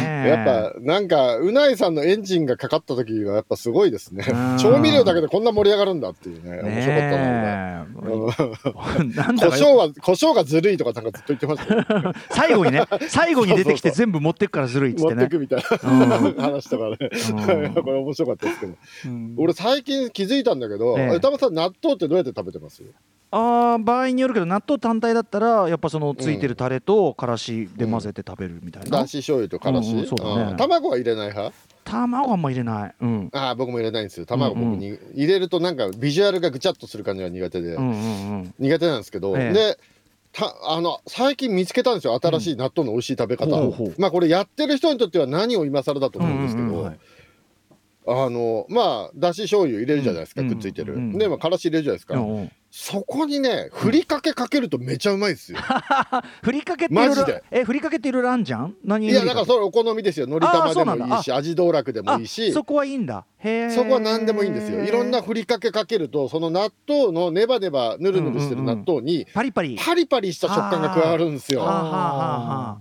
[0.00, 4.26] やっぱ、なんか、うないさんのエンジンがかかった時がやっぱすごいですね。
[4.28, 4.58] うん。
[4.58, 7.84] 調味料だけでこんな盛り上がるんだっていうね、面白かったな。
[7.84, 11.74] ね胡椒は、胡椒がずるいとかなんかずっと言ってました
[12.08, 12.12] よ。
[12.30, 15.22] 最後にね最後に出てきて全部持ってくからずるいっつっ持てね。
[15.26, 16.96] ってくみたいうんな話とかね。
[17.00, 17.74] うん。
[17.84, 18.72] これ面白かったですけど。
[19.06, 19.34] うん。
[19.38, 21.14] 俺最近気づいたんだけど、ええ。
[21.14, 22.82] 歌間さん納豆ってどうやって食べてます？
[23.34, 30.50] あー場合によるけど納豆単体だったらやっぱそのついてるタレとからしで混ぜて食べるみたいな、だし醤油とからし、うんうんそうだね。
[30.50, 31.56] うん卵は入れない派？
[31.84, 32.94] 卵あんま入れない。
[33.00, 33.30] うん。
[33.32, 34.26] ああ僕も入れないんですよ。
[34.26, 38.54] 卵うんうん僕に、入れるとなんかビジュアルがぐちゃっとする感じが苦手で、うんうんうん。
[38.58, 39.52] 苦手なんですけど、ええ。
[39.54, 39.78] で
[40.32, 42.20] たあの最近見つけたんですよ。
[42.22, 46.98] 新しい納豆の美味しい食べ方、ほうほうまあこれやってる人にとっては何を今更だと思うんですけど、うんうんはい。
[48.04, 55.58] あのまあだし醤油入れるじゃないですか、うんくっついてる、うんで、まあ、からし入れるじゃないですか、うんうんそこにねふりかけかけるとめちゃうまいですよ、
[56.42, 57.44] ふりかけってで。
[57.50, 58.74] えふりかけっていろいろあんじゃん？
[58.82, 60.26] 何いやだからそれお好みですよ。
[60.26, 62.50] のり玉でもいいし味道楽でもいいし。
[62.50, 63.26] そこはいいんだ。
[63.36, 64.82] へえそこは何でもいいんですよ。
[64.84, 69.76] いろんなふりかけかけるとその納豆のネバネバぬるぬるしてる納豆にパリパリ。
[69.78, 71.62] パリパリした食感が加わるんですよ。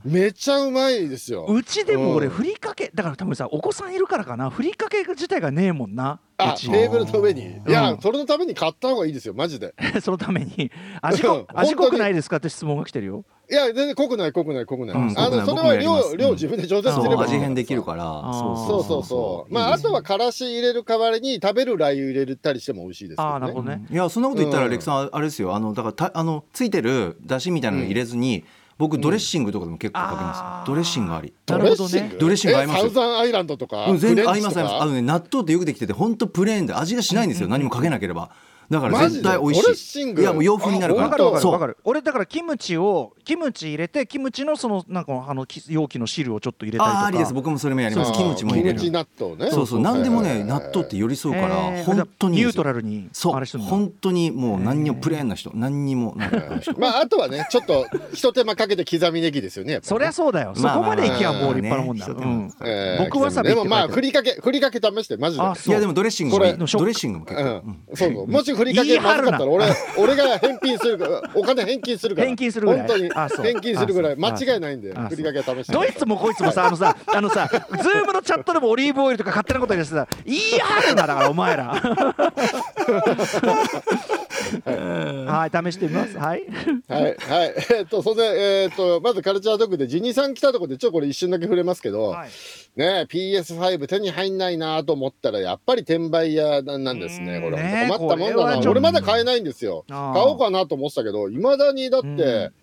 [0.05, 1.45] めちゃうまいですよ。
[1.49, 2.31] うちでも俺うん。
[2.31, 4.49] ふりかけだから多分さお子さんいるからかな。
[4.49, 7.41] ふりかけ自体がねえもんなあテーブルの上に。
[7.67, 9.73] いや、うんそれのために買った方がいいですよマジで。
[10.01, 10.71] そのために。
[11.01, 11.29] 味うん。
[11.29, 13.25] 濃味濃くないですかって質問が来てるよ。
[13.49, 17.23] いや全然濃くない濃くない濃くない、うんあのそれは量量自分で調整すれば。
[17.23, 18.03] 味変できるから。
[18.33, 23.85] そうそうそうまああとはからし入れる代わりに食べるラー油入れたりしても美味しいですけど、ね、ああなるほどね。
[23.91, 24.71] いやそんなこと言ったらうん。
[24.71, 25.53] レクさんあれですよ。
[25.53, 28.45] あのだからたあのついてるだしみたいなの入れずに、
[28.82, 31.32] 僕ドレッシングとかでも結構かけます、ドレッシングあり。
[31.47, 32.15] なるほどね。
[32.19, 32.57] ドレッシング？
[32.57, 32.77] 合います。
[32.79, 38.32] えサウザンアイランドとか、うん全然合います合いますあのね納豆ってよくできてて本当プレーンで味がしないんですよ、何もかけなければ
[38.72, 40.11] だから絶対美味しい。
[40.13, 41.26] いやもう洋風になるから。
[41.26, 47.05] わかる俺だからキムチをキムチ入れてキムチのそのなんかあのき容器の汁をちょっと入れたりとか。
[47.05, 47.34] ありです。
[47.34, 48.13] 僕もそれもやります。
[48.13, 49.51] キムチも入れキムチる納豆ね。
[49.51, 49.82] そうそう。
[49.82, 50.45] 何でもねえー。
[50.45, 52.38] 納豆って寄り添うから本当に。
[52.38, 53.59] ニュートラルにそう。
[53.59, 55.51] 本当にもう何にもプレーンな人。
[55.53, 56.15] 何にも
[56.78, 60.53] まああとはねちょっとひと手間かけて刻みネギですよねそりゃそうだよ。
[60.55, 62.55] そまあこまでいけばもうまあ立派なもんだ。
[63.03, 65.43] 僕わさびでもまあふりかけふりかけ試してマジで。
[65.43, 67.63] あいやでもドレッシングドレッシングも結構、
[67.95, 68.28] そうそう。
[68.28, 69.66] もしふりかけまずかったら俺
[69.97, 72.28] 俺が返品するからお金返金するから。
[72.28, 72.88] 返金するぐらい。
[72.88, 73.09] 本当に
[73.43, 74.16] 返金するぐらい。
[74.16, 75.74] 間違いないんでふりかけ試して。
[75.74, 81.64] どいつもこいつもさあのさ あのさズームのチャットでもオリーブオイルとか勝手なこと言ってさ言い張るなだからお前ら。
[85.26, 85.72] はい。
[85.72, 86.18] 試してみます。
[86.18, 86.43] はい。
[86.88, 87.16] はいはい。
[87.74, 92.30] えっとそれでえっとまずカルチャードッグでジニさん来たところでちょっとこれ一瞬だけ触れますけど、はい
[92.76, 97.39] ね PS5 手に入んないなと思ったらやっぱり転売屋なんですね。
[97.41, 97.57] これ
[97.88, 98.69] 困ったもんだな。
[98.69, 99.86] 俺まだ買えないんですよ。
[99.88, 102.53] 買おうかなと思ってたけどいまだにだって、うん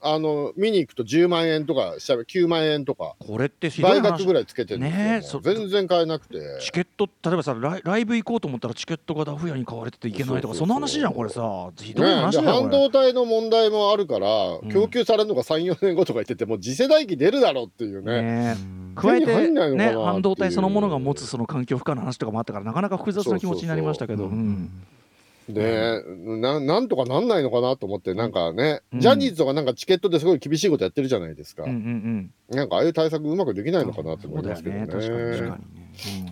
[0.00, 6.58] あの見に行くと10万円とかしゃべ9万円とかこれって倍額話ぐらいつけてるんで全然買えなくて。
[6.60, 11.70] チケット例えばさライライブ行こうと思ったらチケットがダフ屋に買われてて行けないとかそんな話じゃんこれさ。
[11.76, 12.78] ひどいね、話だよこれ。
[12.78, 14.70] 導体の問題もあるから、ん。
[14.70, 18.22] 供給されるのが34年後とか言っててもう次世代機出るだろうっていうね。
[18.22, 18.56] ね
[18.94, 24.30] 加えてね半導体そのものが持つその環境負荷の話とかもあったからなかなか複雑な気持ちになりましたけど
[25.54, 26.40] そうん。
[26.40, 29.00] でななんとかなんないのかなと思ってなんかね、うん。
[29.00, 34.86] ジャニーズとかなんかチケットですごい厳しいことやってるじゃないですか、うんうんなんかああいう対策うまくできないのかなと思いますけどね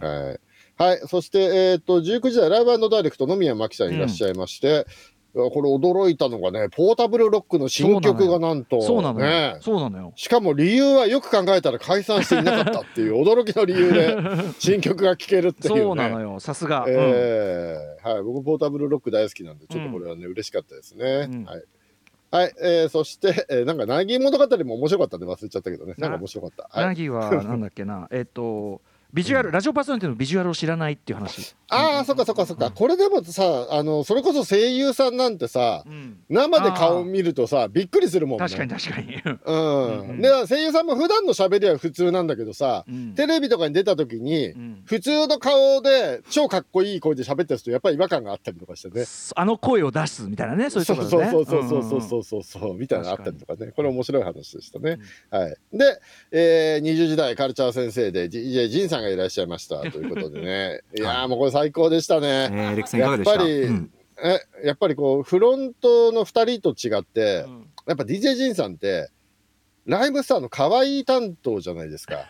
[0.01, 0.41] はい、
[0.77, 4.87] はい、そして、えー、と19時台ライブダイレクト野宮真紀さんいらっしゃいまして、
[5.33, 9.27] これ驚いたのがねポータブルロックの新曲がなんとそうなのよ。
[9.27, 9.59] ね。
[9.61, 10.13] そうなのよ。
[10.17, 14.17] しかも理由はよく考えたら解散していなかったっていう 驚きの理由で
[14.59, 15.81] 新曲が聴けるっていうね。
[15.83, 16.41] そうなのよ。
[16.41, 16.85] さすが。
[16.85, 16.93] うん。
[16.93, 21.29] えーはい、僕ポータブルロック大好きなんでちょっとこれはね、嬉しかったですね。
[21.31, 21.45] うん。
[21.45, 21.63] はい。
[22.33, 25.95] はい、えーそして、えーなんか、ナギ物語も面白かったんで忘れちゃったけどね。
[25.99, 26.69] なんか面白かった。
[26.71, 28.09] はい、ナギはなんだっけな。
[28.11, 28.81] えっと
[29.13, 31.55] ビジュアルラジオパーソナリティのビジュアルを知らないっていう話。
[31.69, 32.71] ああ、そっかそっかそっか。
[32.71, 36.19] これでもさ、あの、それこそ声優さんなんてさ、うん。
[36.29, 38.47] 生で顔見るとさ、びっくりするもんね。
[38.47, 39.23] 確かに確かに。
[39.45, 40.01] うん。
[40.11, 43.15] うんで、声優さんも普段の喋りは普通なんだけどさ、うん。
[43.15, 44.83] テレビとかに出た時に、うん。
[44.85, 49.05] 普通の顔で超かっこいい声で喋ってる人やっぱり違和感があったりとかしてね。
[49.37, 50.71] あの声を出すみたいなね。
[50.71, 54.99] そういうそうところそうそうそうそうそうそうそうみたいなのあったりとかねこれ面白い話でしたね、
[55.31, 56.01] はいで、
[56.33, 59.81] えー、20時代カルチャー先生で DJ ジンさんがいらっしゃいました。
[59.91, 60.81] ということでね。
[60.97, 63.91] いやーもうこれ最高でしたね、やっぱりうん。
[64.23, 67.71] えやっぱりこうフロントの2人と違って、うん。
[67.87, 69.11] やっぱ DJ ジンさんって
[69.87, 72.27] ライブスターの可愛い担当じゃないですか。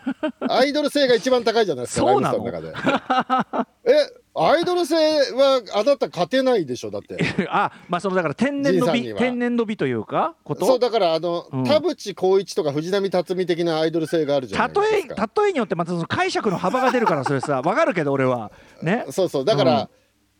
[0.49, 3.93] アイドル性が一番高いじゃないですか ライブスターの中で。
[3.93, 7.17] えアイドル性はあなた勝てないでしょだって。
[7.49, 10.65] あまあそのだから天然の美天然の美というかこと？
[10.65, 14.99] そうだからあの、うん田淵光一とか藤波辰巳的なアイドル性があるじゃない例。
[14.99, 18.51] え例えによってまたその解釈の幅が出るからそれさわかるけど俺は。
[18.81, 19.05] ね。
[19.09, 19.89] そうそうだから、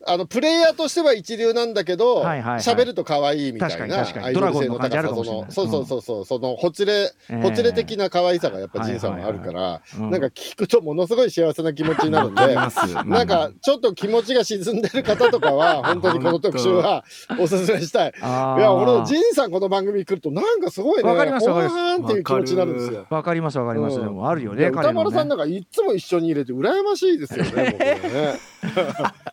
[0.06, 2.84] あのプレイヤーとしては一流なんだけど喋、はいはいはい。
[2.86, 10.10] ると可愛いみたいなアイドル性の高さそのそうそうそうそうそのほつれ、えーほつれ的な可愛さがやっぱ仁さんはあるから、うん。
[10.10, 12.42] なんか聞くとものすごい幸せな気持ちになるんで。
[13.06, 17.04] なんかちょっと気持ちが沈んでる方とかは 本当にこの特集は
[17.38, 18.12] おすすめしたい。
[18.18, 22.02] いや俺ジンさんこの番組来るとなんかすごいねわかりますわかります。
[22.02, 23.06] っていう気持ちになるんですよ。
[23.10, 24.04] わかりますわかります、うん。
[24.04, 27.50] でもあるよね歌丸さんねなんかいつも一緒に入れて羨ましいですよね。
[27.52, 28.40] 僕はね。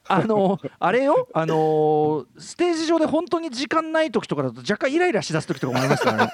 [0.08, 1.28] あのあれよ？
[1.34, 6.32] あのステージ上で本当に時間ない時とかだと若干イライラしだす時とかもありますからね。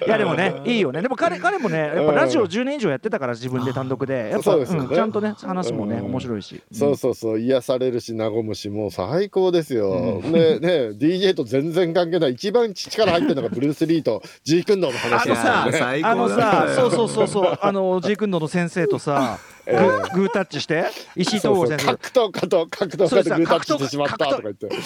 [0.06, 1.02] いやでもねいいよね。
[1.02, 4.30] でも彼彼もねやっぱラジオ10年以上やってたから自分で単独で。
[4.30, 6.04] やっぱ、そうんちゃんとね話すもね、うん。
[6.06, 7.38] 面白いし、そうそうそう。
[7.38, 10.20] 癒されるし和むしもう最高ですよ。
[10.22, 12.32] でね DJ と全然関係ない。
[12.32, 16.08] 一番力入ってるのがブルース・リーとジークンドーのあ話ですのさよね。
[16.08, 17.58] あのさそうそうそうそう。
[17.60, 19.38] あのジークンドの先生とさ
[19.70, 20.84] グーグータッチして。
[21.16, 21.86] 石井東郷先生。
[21.86, 24.68] 格闘家と格闘家でグータッチしてしまったとか言って。
[24.68, 24.76] で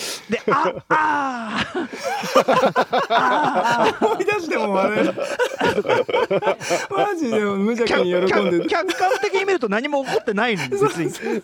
[0.51, 1.64] ああ
[4.01, 5.12] 思い出してもあれマ
[7.16, 11.43] ジで無邪気に喜んで客客観的に見ると何も起こってないんです別に、自分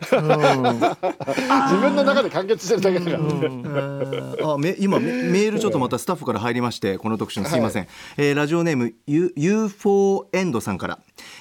[1.96, 3.18] の中で完結してるだけだから。
[3.18, 4.34] ね。
[4.42, 10.98] あめ今メメールちょっとまたスタッフから入りましてこの特集のすいません、えーラジオネーム UFO エンドさんから、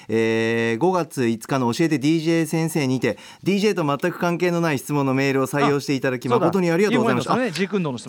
[0.08, 7.36] えー5月5日の教えて DJ 先生にて DJ と全く関係のない質問のメールを採用していただき誠にありがとうございました。
[7.36, 7.50] ね、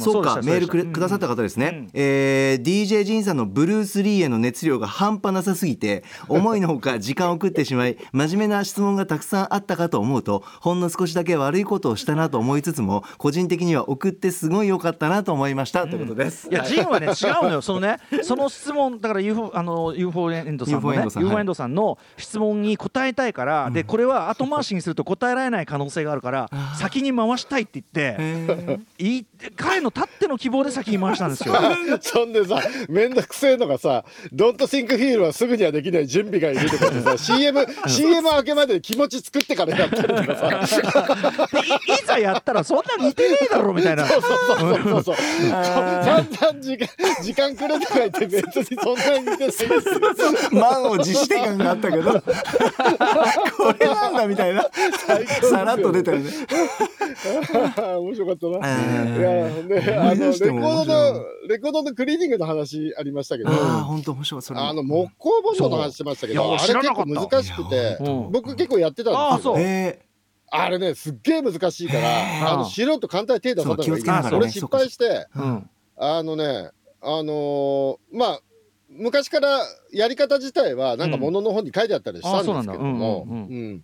[0.06, 16.50] そうかメールくれくださった方ですね、えー DJ ジンさんのブルース・リーへの熱量が半端なさすぎて 思いのほか時間を食ってしまい真面目な質問がたくさんあったかと思うとほんの少しだけ悪いことをしたなと思いつつも個人的には送ってすごい良かったなと思いました、ということです。
[16.50, 26.50] いや、ジンはね、違うのよ、そのね、その質問、だから UFO、あの UFO エンドさんの UFO エねンド、さんさんの質問に答えたいから、で、これは後回しにすると答えられない可能性があるから、
[26.80, 31.54] 先に回したいって言って、いい彼のたっての希望で先に回したんですよ。
[32.02, 40.36] そんでさ、めんどくせえのがさ、ドントシンクフィールはすぐにはできない準備がいるとかってさ、 CM、CM 明けまで気持ち作ってからやったりとか
[40.66, 40.78] さ、
[41.52, 41.62] でい
[42.04, 44.06] いざやったら、そんな似てねえだろみたいな。
[44.06, 45.16] そうそうそうそうそう。
[45.16, 46.88] 散々時間、
[47.22, 49.70] 時間くれとか言って別にそんなに似てないですよ。
[50.52, 52.12] 満を持して感があったけど。
[53.58, 54.64] これなんだみたいな。
[55.50, 56.32] さらっと出たよね。
[58.00, 58.60] 面白かったな。
[58.64, 64.60] えーいや、ね、あの、レコードの、レコードのクリーニングの話ありましたけど、ああ本当面白いそれ。
[64.60, 69.56] あの木工ボンドの話してましたけど、あれ結構難しくてうん、僕結構やってたんですよ。
[69.58, 70.00] え
[70.54, 75.70] あれね、すっげえ難しいから、あの素人簡単に手出さない俺失敗して、うん。
[75.98, 76.72] あのね、
[77.02, 78.40] あのーまあ、
[78.98, 79.62] 昔から
[79.92, 82.84] やり方自体は、なんかものの本に書いてあったりしたんですけども、あそうなんだ。
[82.84, 83.84] うんうんうん。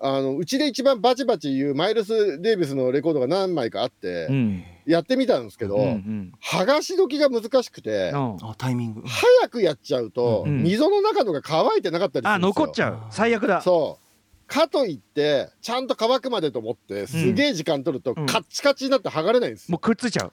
[0.00, 4.64] あのうちで一番バチバチ言うマイルス・デイビスのレコードが何枚かあって、うん。
[4.86, 6.32] やってみたんですけど、うんうん。
[6.42, 8.36] 剥がし時が難しくて、うん。
[8.42, 9.02] あタイミング。
[9.04, 10.62] 早くやっちゃうと、うん。
[10.62, 12.54] 溝の中のが乾いてなかったりするあんですよ。
[12.56, 12.98] 残っちゃう。
[13.10, 13.60] 最悪だ。
[13.60, 14.07] そう。
[14.48, 18.26] かといって、ちゃんと乾くまでと思って、すげえ時間取ると、うん。
[18.26, 19.72] カッチカチになって剥がれないんですよ。
[19.72, 20.32] もうくっついちゃう。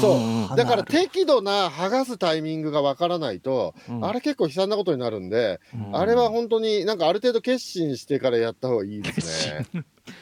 [0.00, 0.14] そう。
[0.14, 0.48] うん。
[0.50, 0.64] うんだ。
[0.64, 4.04] から適度な剥がすタイミングがわからないと、うん。
[4.04, 5.96] あれ結構悲惨なことになるんで、うん。
[5.96, 9.66] あれは本当になんかある程度決心してからやった方がいいですね。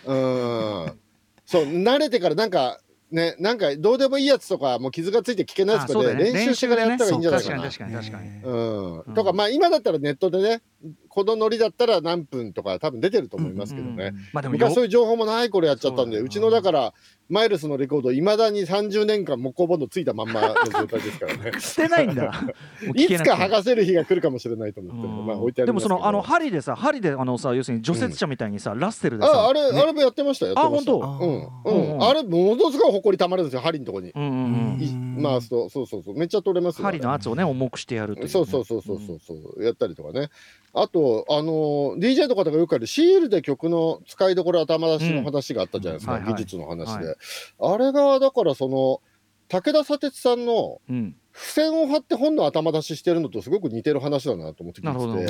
[0.07, 0.99] うん。
[1.45, 6.33] そう、慣れてからなんか、ね、なんかどうでもいいやつとか、もう傷がついて危険なやつとかでね。
[6.33, 8.03] 練習してからやった方がいいんじゃない確かにかな。
[8.03, 9.15] 確かに確かにうんうん。
[9.15, 10.63] とか、まあ今だったらネットでね、
[11.09, 14.07] このノリだったら何分とか多分出てると思いますけどね。
[14.07, 16.95] うんまあで昔そういう情報もない頃やっちゃったんで、そうちのだから、
[17.29, 21.61] マイルスのレコード、いまだに30年間木工ボンドついたまんまの状態ですからね。
[21.61, 22.33] 捨てないんだ
[22.95, 30.55] いつか剥がせる日が来るかもしれないと思って、まあ置いてあでもそのあの針でさ針であのさ要するに除雪車みたいにさ、ラッセルでさあ、あれ、あれもやってましたよ。
[30.57, 31.01] あ本当？
[31.01, 31.75] うん。
[31.75, 32.03] ううんん。
[32.05, 34.13] あれ、ものすごい埃たまるんですよ、針のとこに。
[34.15, 36.85] うんうんうんい回すと、そうそうそう、めっちゃ取れますよ。
[36.85, 40.31] 針の圧をね重くしてやるというね、そうそうそうそうそうそう、やったりとかね。
[40.75, 46.35] あと、あのー DJ の方がよくあるシールで曲の使いどころ頭出しの話があったじゃないですか、うんはいはい。
[46.35, 47.17] 技術の話で、
[47.59, 49.01] はあれが、だからその、
[49.49, 55.29] 武田砂鉄さんのうん付箋を貼って本の頭出ししてるのとすごく似てる話だなと思って聞いて。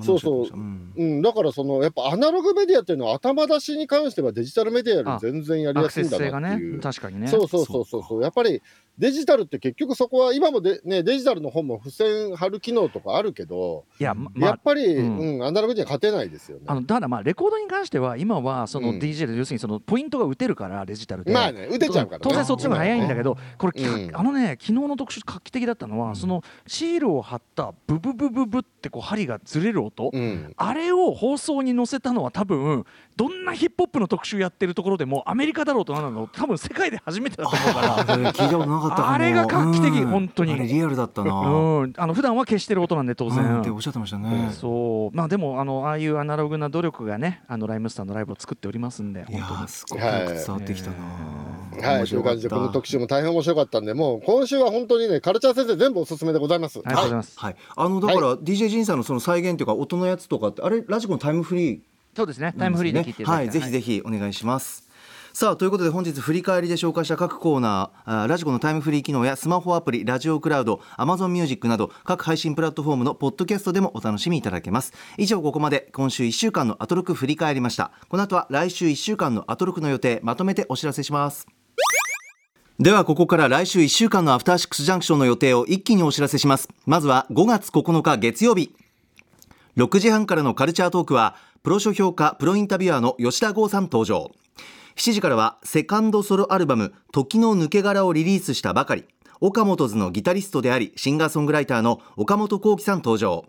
[0.00, 0.56] そうそうおっしゃってました。
[0.56, 0.92] ん。
[0.96, 6.80] うん、だからそのやっぱアナログメディアっていうのは頭出しに関してはデジタルメディアより全然やりやすいんだセス性がねなっていう。
[6.80, 7.28] 確かにね。
[7.28, 8.02] そうそうそうそう。
[8.02, 8.22] そう。
[8.22, 8.62] やっぱり
[8.98, 16.64] デジタルって結局そこは今もで、ね、デジタルの本も付箋貼る機能とかあるけど、いやままあやっぱり、ううんんアナログには勝てないですよね。
[16.66, 18.98] あのただまあレコードに関しては今はそのうん。
[18.98, 21.32] DJ で要するにそのポイントが打てるからデジタルで。
[21.32, 22.20] まあね打てちゃうからね。
[22.22, 24.16] 当然そっちの方が早いんだけどこれ、うん。
[24.16, 30.52] あのね昨日の特集画期的だったのは、そのシールを貼ったブブブブブってこう針がずれる音、うん。
[30.56, 32.84] あれを放送に載せたのは多分
[33.16, 38.04] どんなヒップホップの特集やってるところでもアメリカだろうとなんだろう多分世界で初めてだと思うから。
[38.14, 39.10] それ聞いたことなかったかも。
[39.10, 40.52] あれが画期的うん本当に。
[40.54, 44.50] あれリアルだったなうん、あの普段は消してる音なんで当然、うんっておっしゃってましたね。
[44.52, 45.16] そう。
[45.16, 50.10] まあでもあのああいうアナログな努力がねあのライムスターのライブを作っておりますんでいやすごく伝
[50.48, 50.96] わってきたな。
[51.80, 56.80] はい、面という感じで、この特集も大変面白かったんで、もう今週は本当にね、カルチャー先生、全部おすすめでございます。
[56.84, 57.56] ありがとうございます、はい。
[57.76, 61.80] あのだから DJ ジンさんのその再現というか音のやつとかってあれラジコのタイムフリー
[62.16, 64.88] そうですねタイムフリーで聞いてはいぜひぜひお願いします。
[65.32, 74.92] さあということで本日振り返りで紹介した各コーナーラジコのタイムフリー機能やスマホアプリラジオクラウド Amazon ミュージックなど各配信プラットフォームのポッドキャストでもお楽しみいただけます。
[75.16, 77.92] 以上ここまで今週1週間のアトロク振り返りました。
[78.10, 81.61] この後は来週1週間のアトロクの予定まとめてお知らせします
[82.82, 86.68] ではここから来週1週間のアフターシックスジャンクションの予定を一気にお知らせします。
[86.84, 88.74] まずは5月9日月曜日。
[89.76, 94.32] 6時半からのカルチャートークはプロ書評家プロインタビュアーの吉田剛さん登場。
[94.96, 99.04] 7時からはセカンドソロアルバム「時の抜け殻」をリリースしたばかり。
[99.40, 103.44] 岡本図のギタリストでありシンガーソングライターの岡本幸輝さん登場。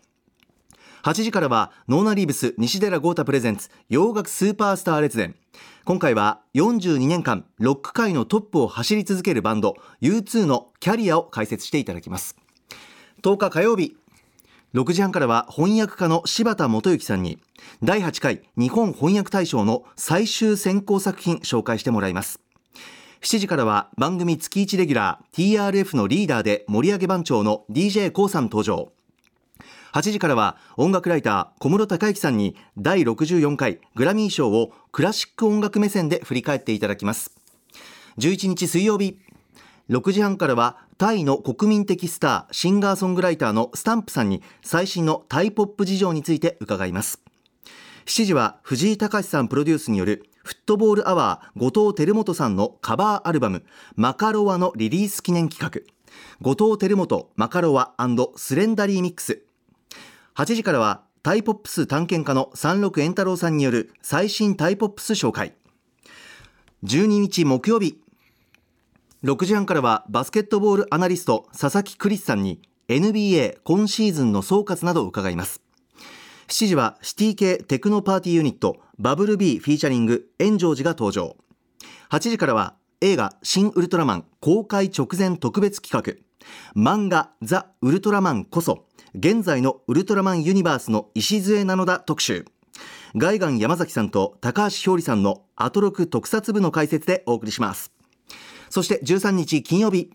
[1.01, 5.33] 8時からはノーナリーブス西寺豪太プレゼンツ洋楽スーパースター列伝。
[5.85, 12.37] 今回は42年間ロック界のトップを走り続けるバンド U2 のキャリアを解説していただきます。
[13.21, 13.97] 10日火曜日
[14.73, 17.37] 6時半からは翻訳家の柴田元幸さんに
[17.83, 22.39] 第8回日本翻訳大賞の最終選考作品紹介してもらいます。
[23.19, 28.93] 7時からは番組月1レギュラー TRF のリーダーで盛り上げ番長の d j k o さん登場。
[29.93, 37.35] 8時からは音楽ライター小室孝之さんに第64回グラミー賞をクラシック音楽目線で振り返っていただきます。
[38.17, 39.19] 11日水曜日
[39.91, 47.21] 6時半からはタイの国民的スターシンガーソングライターのスタンプさんに最新のタイポップ事情について伺います。
[48.05, 53.63] 7時は藤井隆さんプロデュースによるフットボールアワー後藤輝元さんのカバーアルバム
[53.95, 55.81] マカロワのリリース記念企画。
[56.41, 57.93] 後藤輝元マカロワ
[58.35, 59.42] スレンダリーミックス。
[60.35, 65.53] 8時からはタイポップス探検家の三六円太郎さんによる最新タイポップス紹介。
[66.83, 68.01] 12日木曜日。
[69.23, 75.61] 6時半からはバスケットボールアナリスト佐々木クリスさんに NBA 今シーズンの総括などを伺います。
[76.47, 81.37] 7時はシティ系テクノパーティーユニットバブル B フィーチャリング炎上寺が登場。
[82.09, 86.19] 8時からは映画新ウルトラマン公開直前特別企画。
[86.75, 88.87] 漫画ザ・ウルトラマンこそ。
[89.15, 92.45] 現在のウルトラマンユニバースの礎なのだ特集。
[93.15, 97.91] ガイガン山崎さんと高橋ひょうりさんのアトロク特撮部の解説でお送りします。
[98.71, 100.09] そして13日金曜日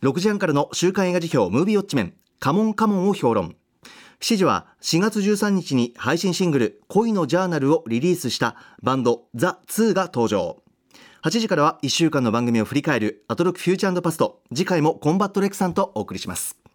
[0.00, 3.54] 6時半からの週刊映画時評ムービーウォッチメンカモンカモンを評論。
[4.20, 10.62] 7時は4月13日に配信シングル恋のジャーナルをリリースしたバンドザ・2が登場。
[11.22, 14.40] 8時からは1週間の番組を振り返るアトロクフューチャーパスト。
[14.54, 16.65] 次回もコンバットレックさんとお送りします。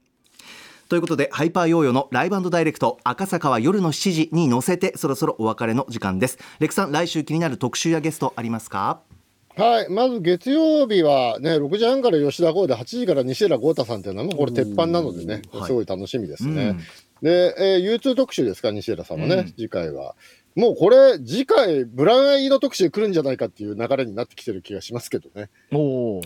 [0.91, 8.99] ということでハイパーヨーヨーのライブダイレクト赤坂は夜の7時に乗せてそろそろお別れの時間ですレクさん来週気になる特集やゲストありますか？
[9.55, 16.69] はい、まず月曜日はね、6時半から吉田剛で、8時から西浦豪太さんっていうのは、これ、鉄板なのでね、はいすごい楽しみですね。
[16.69, 16.79] うん
[17.21, 20.15] で、えー、U2 特集ですか、西浦さんはね、うん次回は。
[20.55, 25.49] もうこれ、次回、ブラウンアイの特集来るんじゃないかっていう流れになってきてる気がしますけどね。
[25.71, 26.21] おお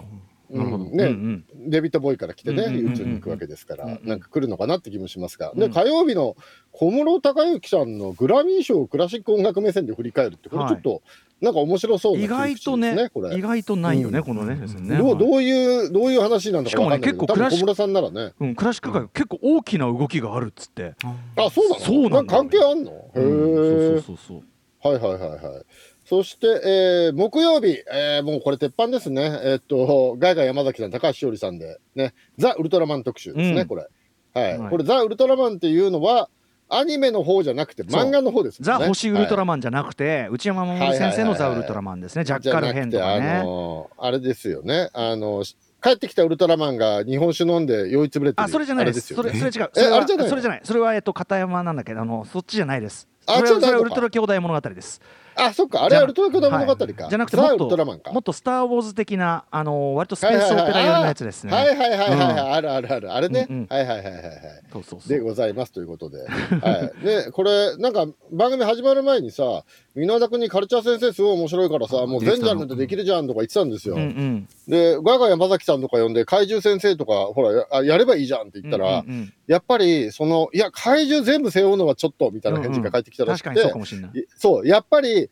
[0.50, 1.46] なるほど、うんね、うん。
[1.68, 2.93] デビッド・ボーイから来てね、うんうんうんうん。
[2.93, 5.72] U2 に行くわけですから、なんか来るのかなって気もしますが、で、うん。
[5.72, 6.36] 火曜日の
[6.72, 11.02] 小室孝之さんのグラミー賞をクラシック音楽目線で振り返るって、これちょっと、
[11.41, 13.38] なんか面白そうな意外とねこれ。
[13.38, 14.24] 意外とないよね、うん。
[14.24, 14.98] このねね。
[14.98, 18.34] どうどういう、どういう話なんだかわかんないけど、しかもね結構クラシック多分小室さんならね。
[18.39, 20.93] うん、クラシック界結構大きな動きがあるっつって、
[21.36, 21.82] あ、そうなの？
[21.82, 22.91] そうなん関係あんの？
[23.16, 24.02] へうんえ。
[24.02, 24.43] そうそうそう。
[24.84, 25.66] そうはいはいはいはい。
[26.06, 29.24] そして、えー木曜日、えーもうこれ鉄板ですね。
[29.43, 33.88] えーっと、ガイガ山崎さん、高橋しおりさんで、ね、ザ・ウルトラマン特集ですね、うんこれ。
[34.34, 34.58] はい。
[34.58, 36.30] はいこれ、ザ・ウルトラマンっていうのは、
[36.68, 38.66] アニメの方じゃなくて、漫画の方ですね。
[38.66, 43.43] ザ・星ウルトラママンじゃなくて、内山守先生のザ・ウルトラマンですね、ジャッカル編とかあね。
[43.43, 44.89] のーあれですよね。
[44.93, 45.43] あの
[45.84, 49.14] 帰ってきたウルトラマンが日本酒飲んで酔いつぶれてるあ、それじゃないです。
[49.14, 49.72] よねそれ、それ違う。
[49.76, 50.30] えそれはあれじゃないの？
[50.30, 50.62] それじゃない。
[50.64, 53.08] それは、えっと、片山なんだけど、あの、そっちじゃないです。
[53.28, 55.01] あそれは、ウルトラ兄弟物語です。
[55.36, 56.86] あ、そっか、あれはウルトラ兄弟物語か。
[56.86, 57.86] はいじゃなくて、もっと。
[58.13, 61.53] もっとスター・ウォーズ的な、あの、割とスペースオペラ寄りのやつですね。
[61.53, 63.13] はいはいはいはいはい、うんあるあるある。
[63.13, 63.47] あれね。
[63.49, 65.09] うんうんはいはいはいはい。
[65.09, 66.19] でございますということで。
[66.28, 67.05] はい。
[67.05, 69.63] で、これ、なんか番組始まる前にさ、
[69.95, 73.95] 箕田君にカルチャー先生すごい面白いからさ、もう全ジャンルでできるじゃんとか言ってたんですよ。
[73.95, 74.47] うんうん。
[74.67, 84.12] で、ガガ山崎さんとか呼んで、怪獣先生とか、ほらやあ、やればいいじゃんって言ったら、うんうんうんやっぱり、その、いや、怪獣全部背負うのはちょっと、みたいな返事が返ってきたらしくて、確かにそうかもしれない。
[84.20, 85.30] いそう、やっぱり、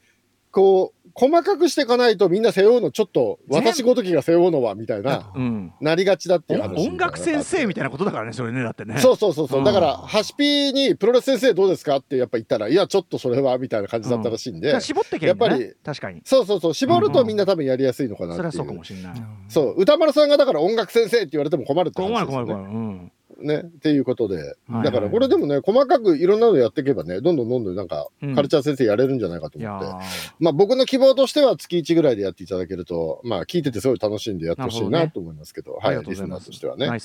[0.51, 5.74] こう、細かくしていかないとみんな背負うのちょっと、私ごときが背負うのは、みたいな、うん。
[5.82, 6.88] なりがちだっていう話。
[6.88, 8.99] 音楽先生みたいなことだからね、それね、だってね。
[8.99, 16.22] そうそうそうそう、うんだから、ハシピにプロレス先生どうですかってやっぱ言ったら、いや、ちょっとそれは、みたいな感じだったらしいんで、じゃあ絞ってけねやっぱり確かに。
[16.24, 18.51] そうそうそう、絞るとみんな多分やりやすいのかなっていう。
[18.51, 19.14] それはそうかもしれない。
[19.49, 22.53] そう歌丸さんがだから音楽先生って言われても困るって困る話ですよね。
[22.53, 22.78] 困る困る。
[22.78, 23.11] うん。
[23.39, 29.86] ね、っていうことで、はいだからこれでもね、細かくいろんなのやっていけばね、どんどんどんどんなんか、うんカルチャー先生やれるんじゃないかと思って。
[29.86, 36.43] ーまあ僕の希望としては月1ぐらいでやっていただけると、まあ聞いててすごい楽しんでやってほしいなと思いますけど、ありはい、リスナがとうございます。
[36.43, 36.88] ーとしてはね。
[36.88, 36.99] はい。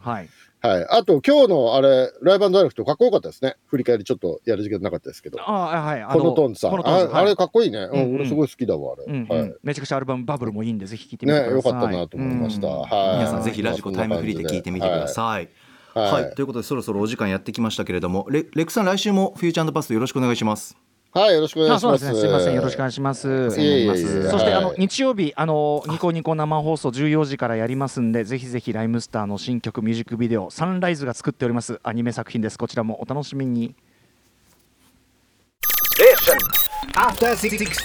[0.00, 0.28] はい。
[0.60, 0.86] はい。
[0.90, 3.56] あと今日のあれ、ライブダイレクトかっこよかったですね。
[3.66, 5.40] 振り返りちょっとやる時間なかったですけど。
[5.40, 6.02] ああ、はい。
[6.02, 6.74] あこのトーンズさん。
[6.74, 7.78] ああれかっこいいね。
[7.78, 9.04] ううんうんん、俺すごい好きだわ、あれ。
[9.06, 9.54] うんうんはい。
[9.62, 11.50] めちゃくちゃアルバムバブルもいいんで、ぜひ聴いてみてください。
[11.50, 12.66] ね、よかったなと思いました。
[12.66, 12.88] うんはい。
[13.18, 15.48] 皆さんぜひラジコタイムフリーで聞いてみてください。
[15.94, 16.12] はい。
[16.12, 20.76] はい、はいということでそろそろお時間やってきましたけれどもレレックさん来週もフューチャーパストよろしくお願いします
[21.10, 22.04] はい、よろしくお願いします。
[22.04, 22.20] すね。
[22.20, 22.54] すみません。
[22.54, 23.28] よろしくお願いします。
[23.28, 23.96] いえいえいえ
[24.28, 33.74] そして、はいあの日曜日あのニコニコ生放送14時からやりますんでぜひぜひライムスターの新曲ミュージックビデオサンライズが作っておりますアニメ作品ですこちらもお楽しみに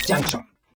[0.06, 0.53] Junction.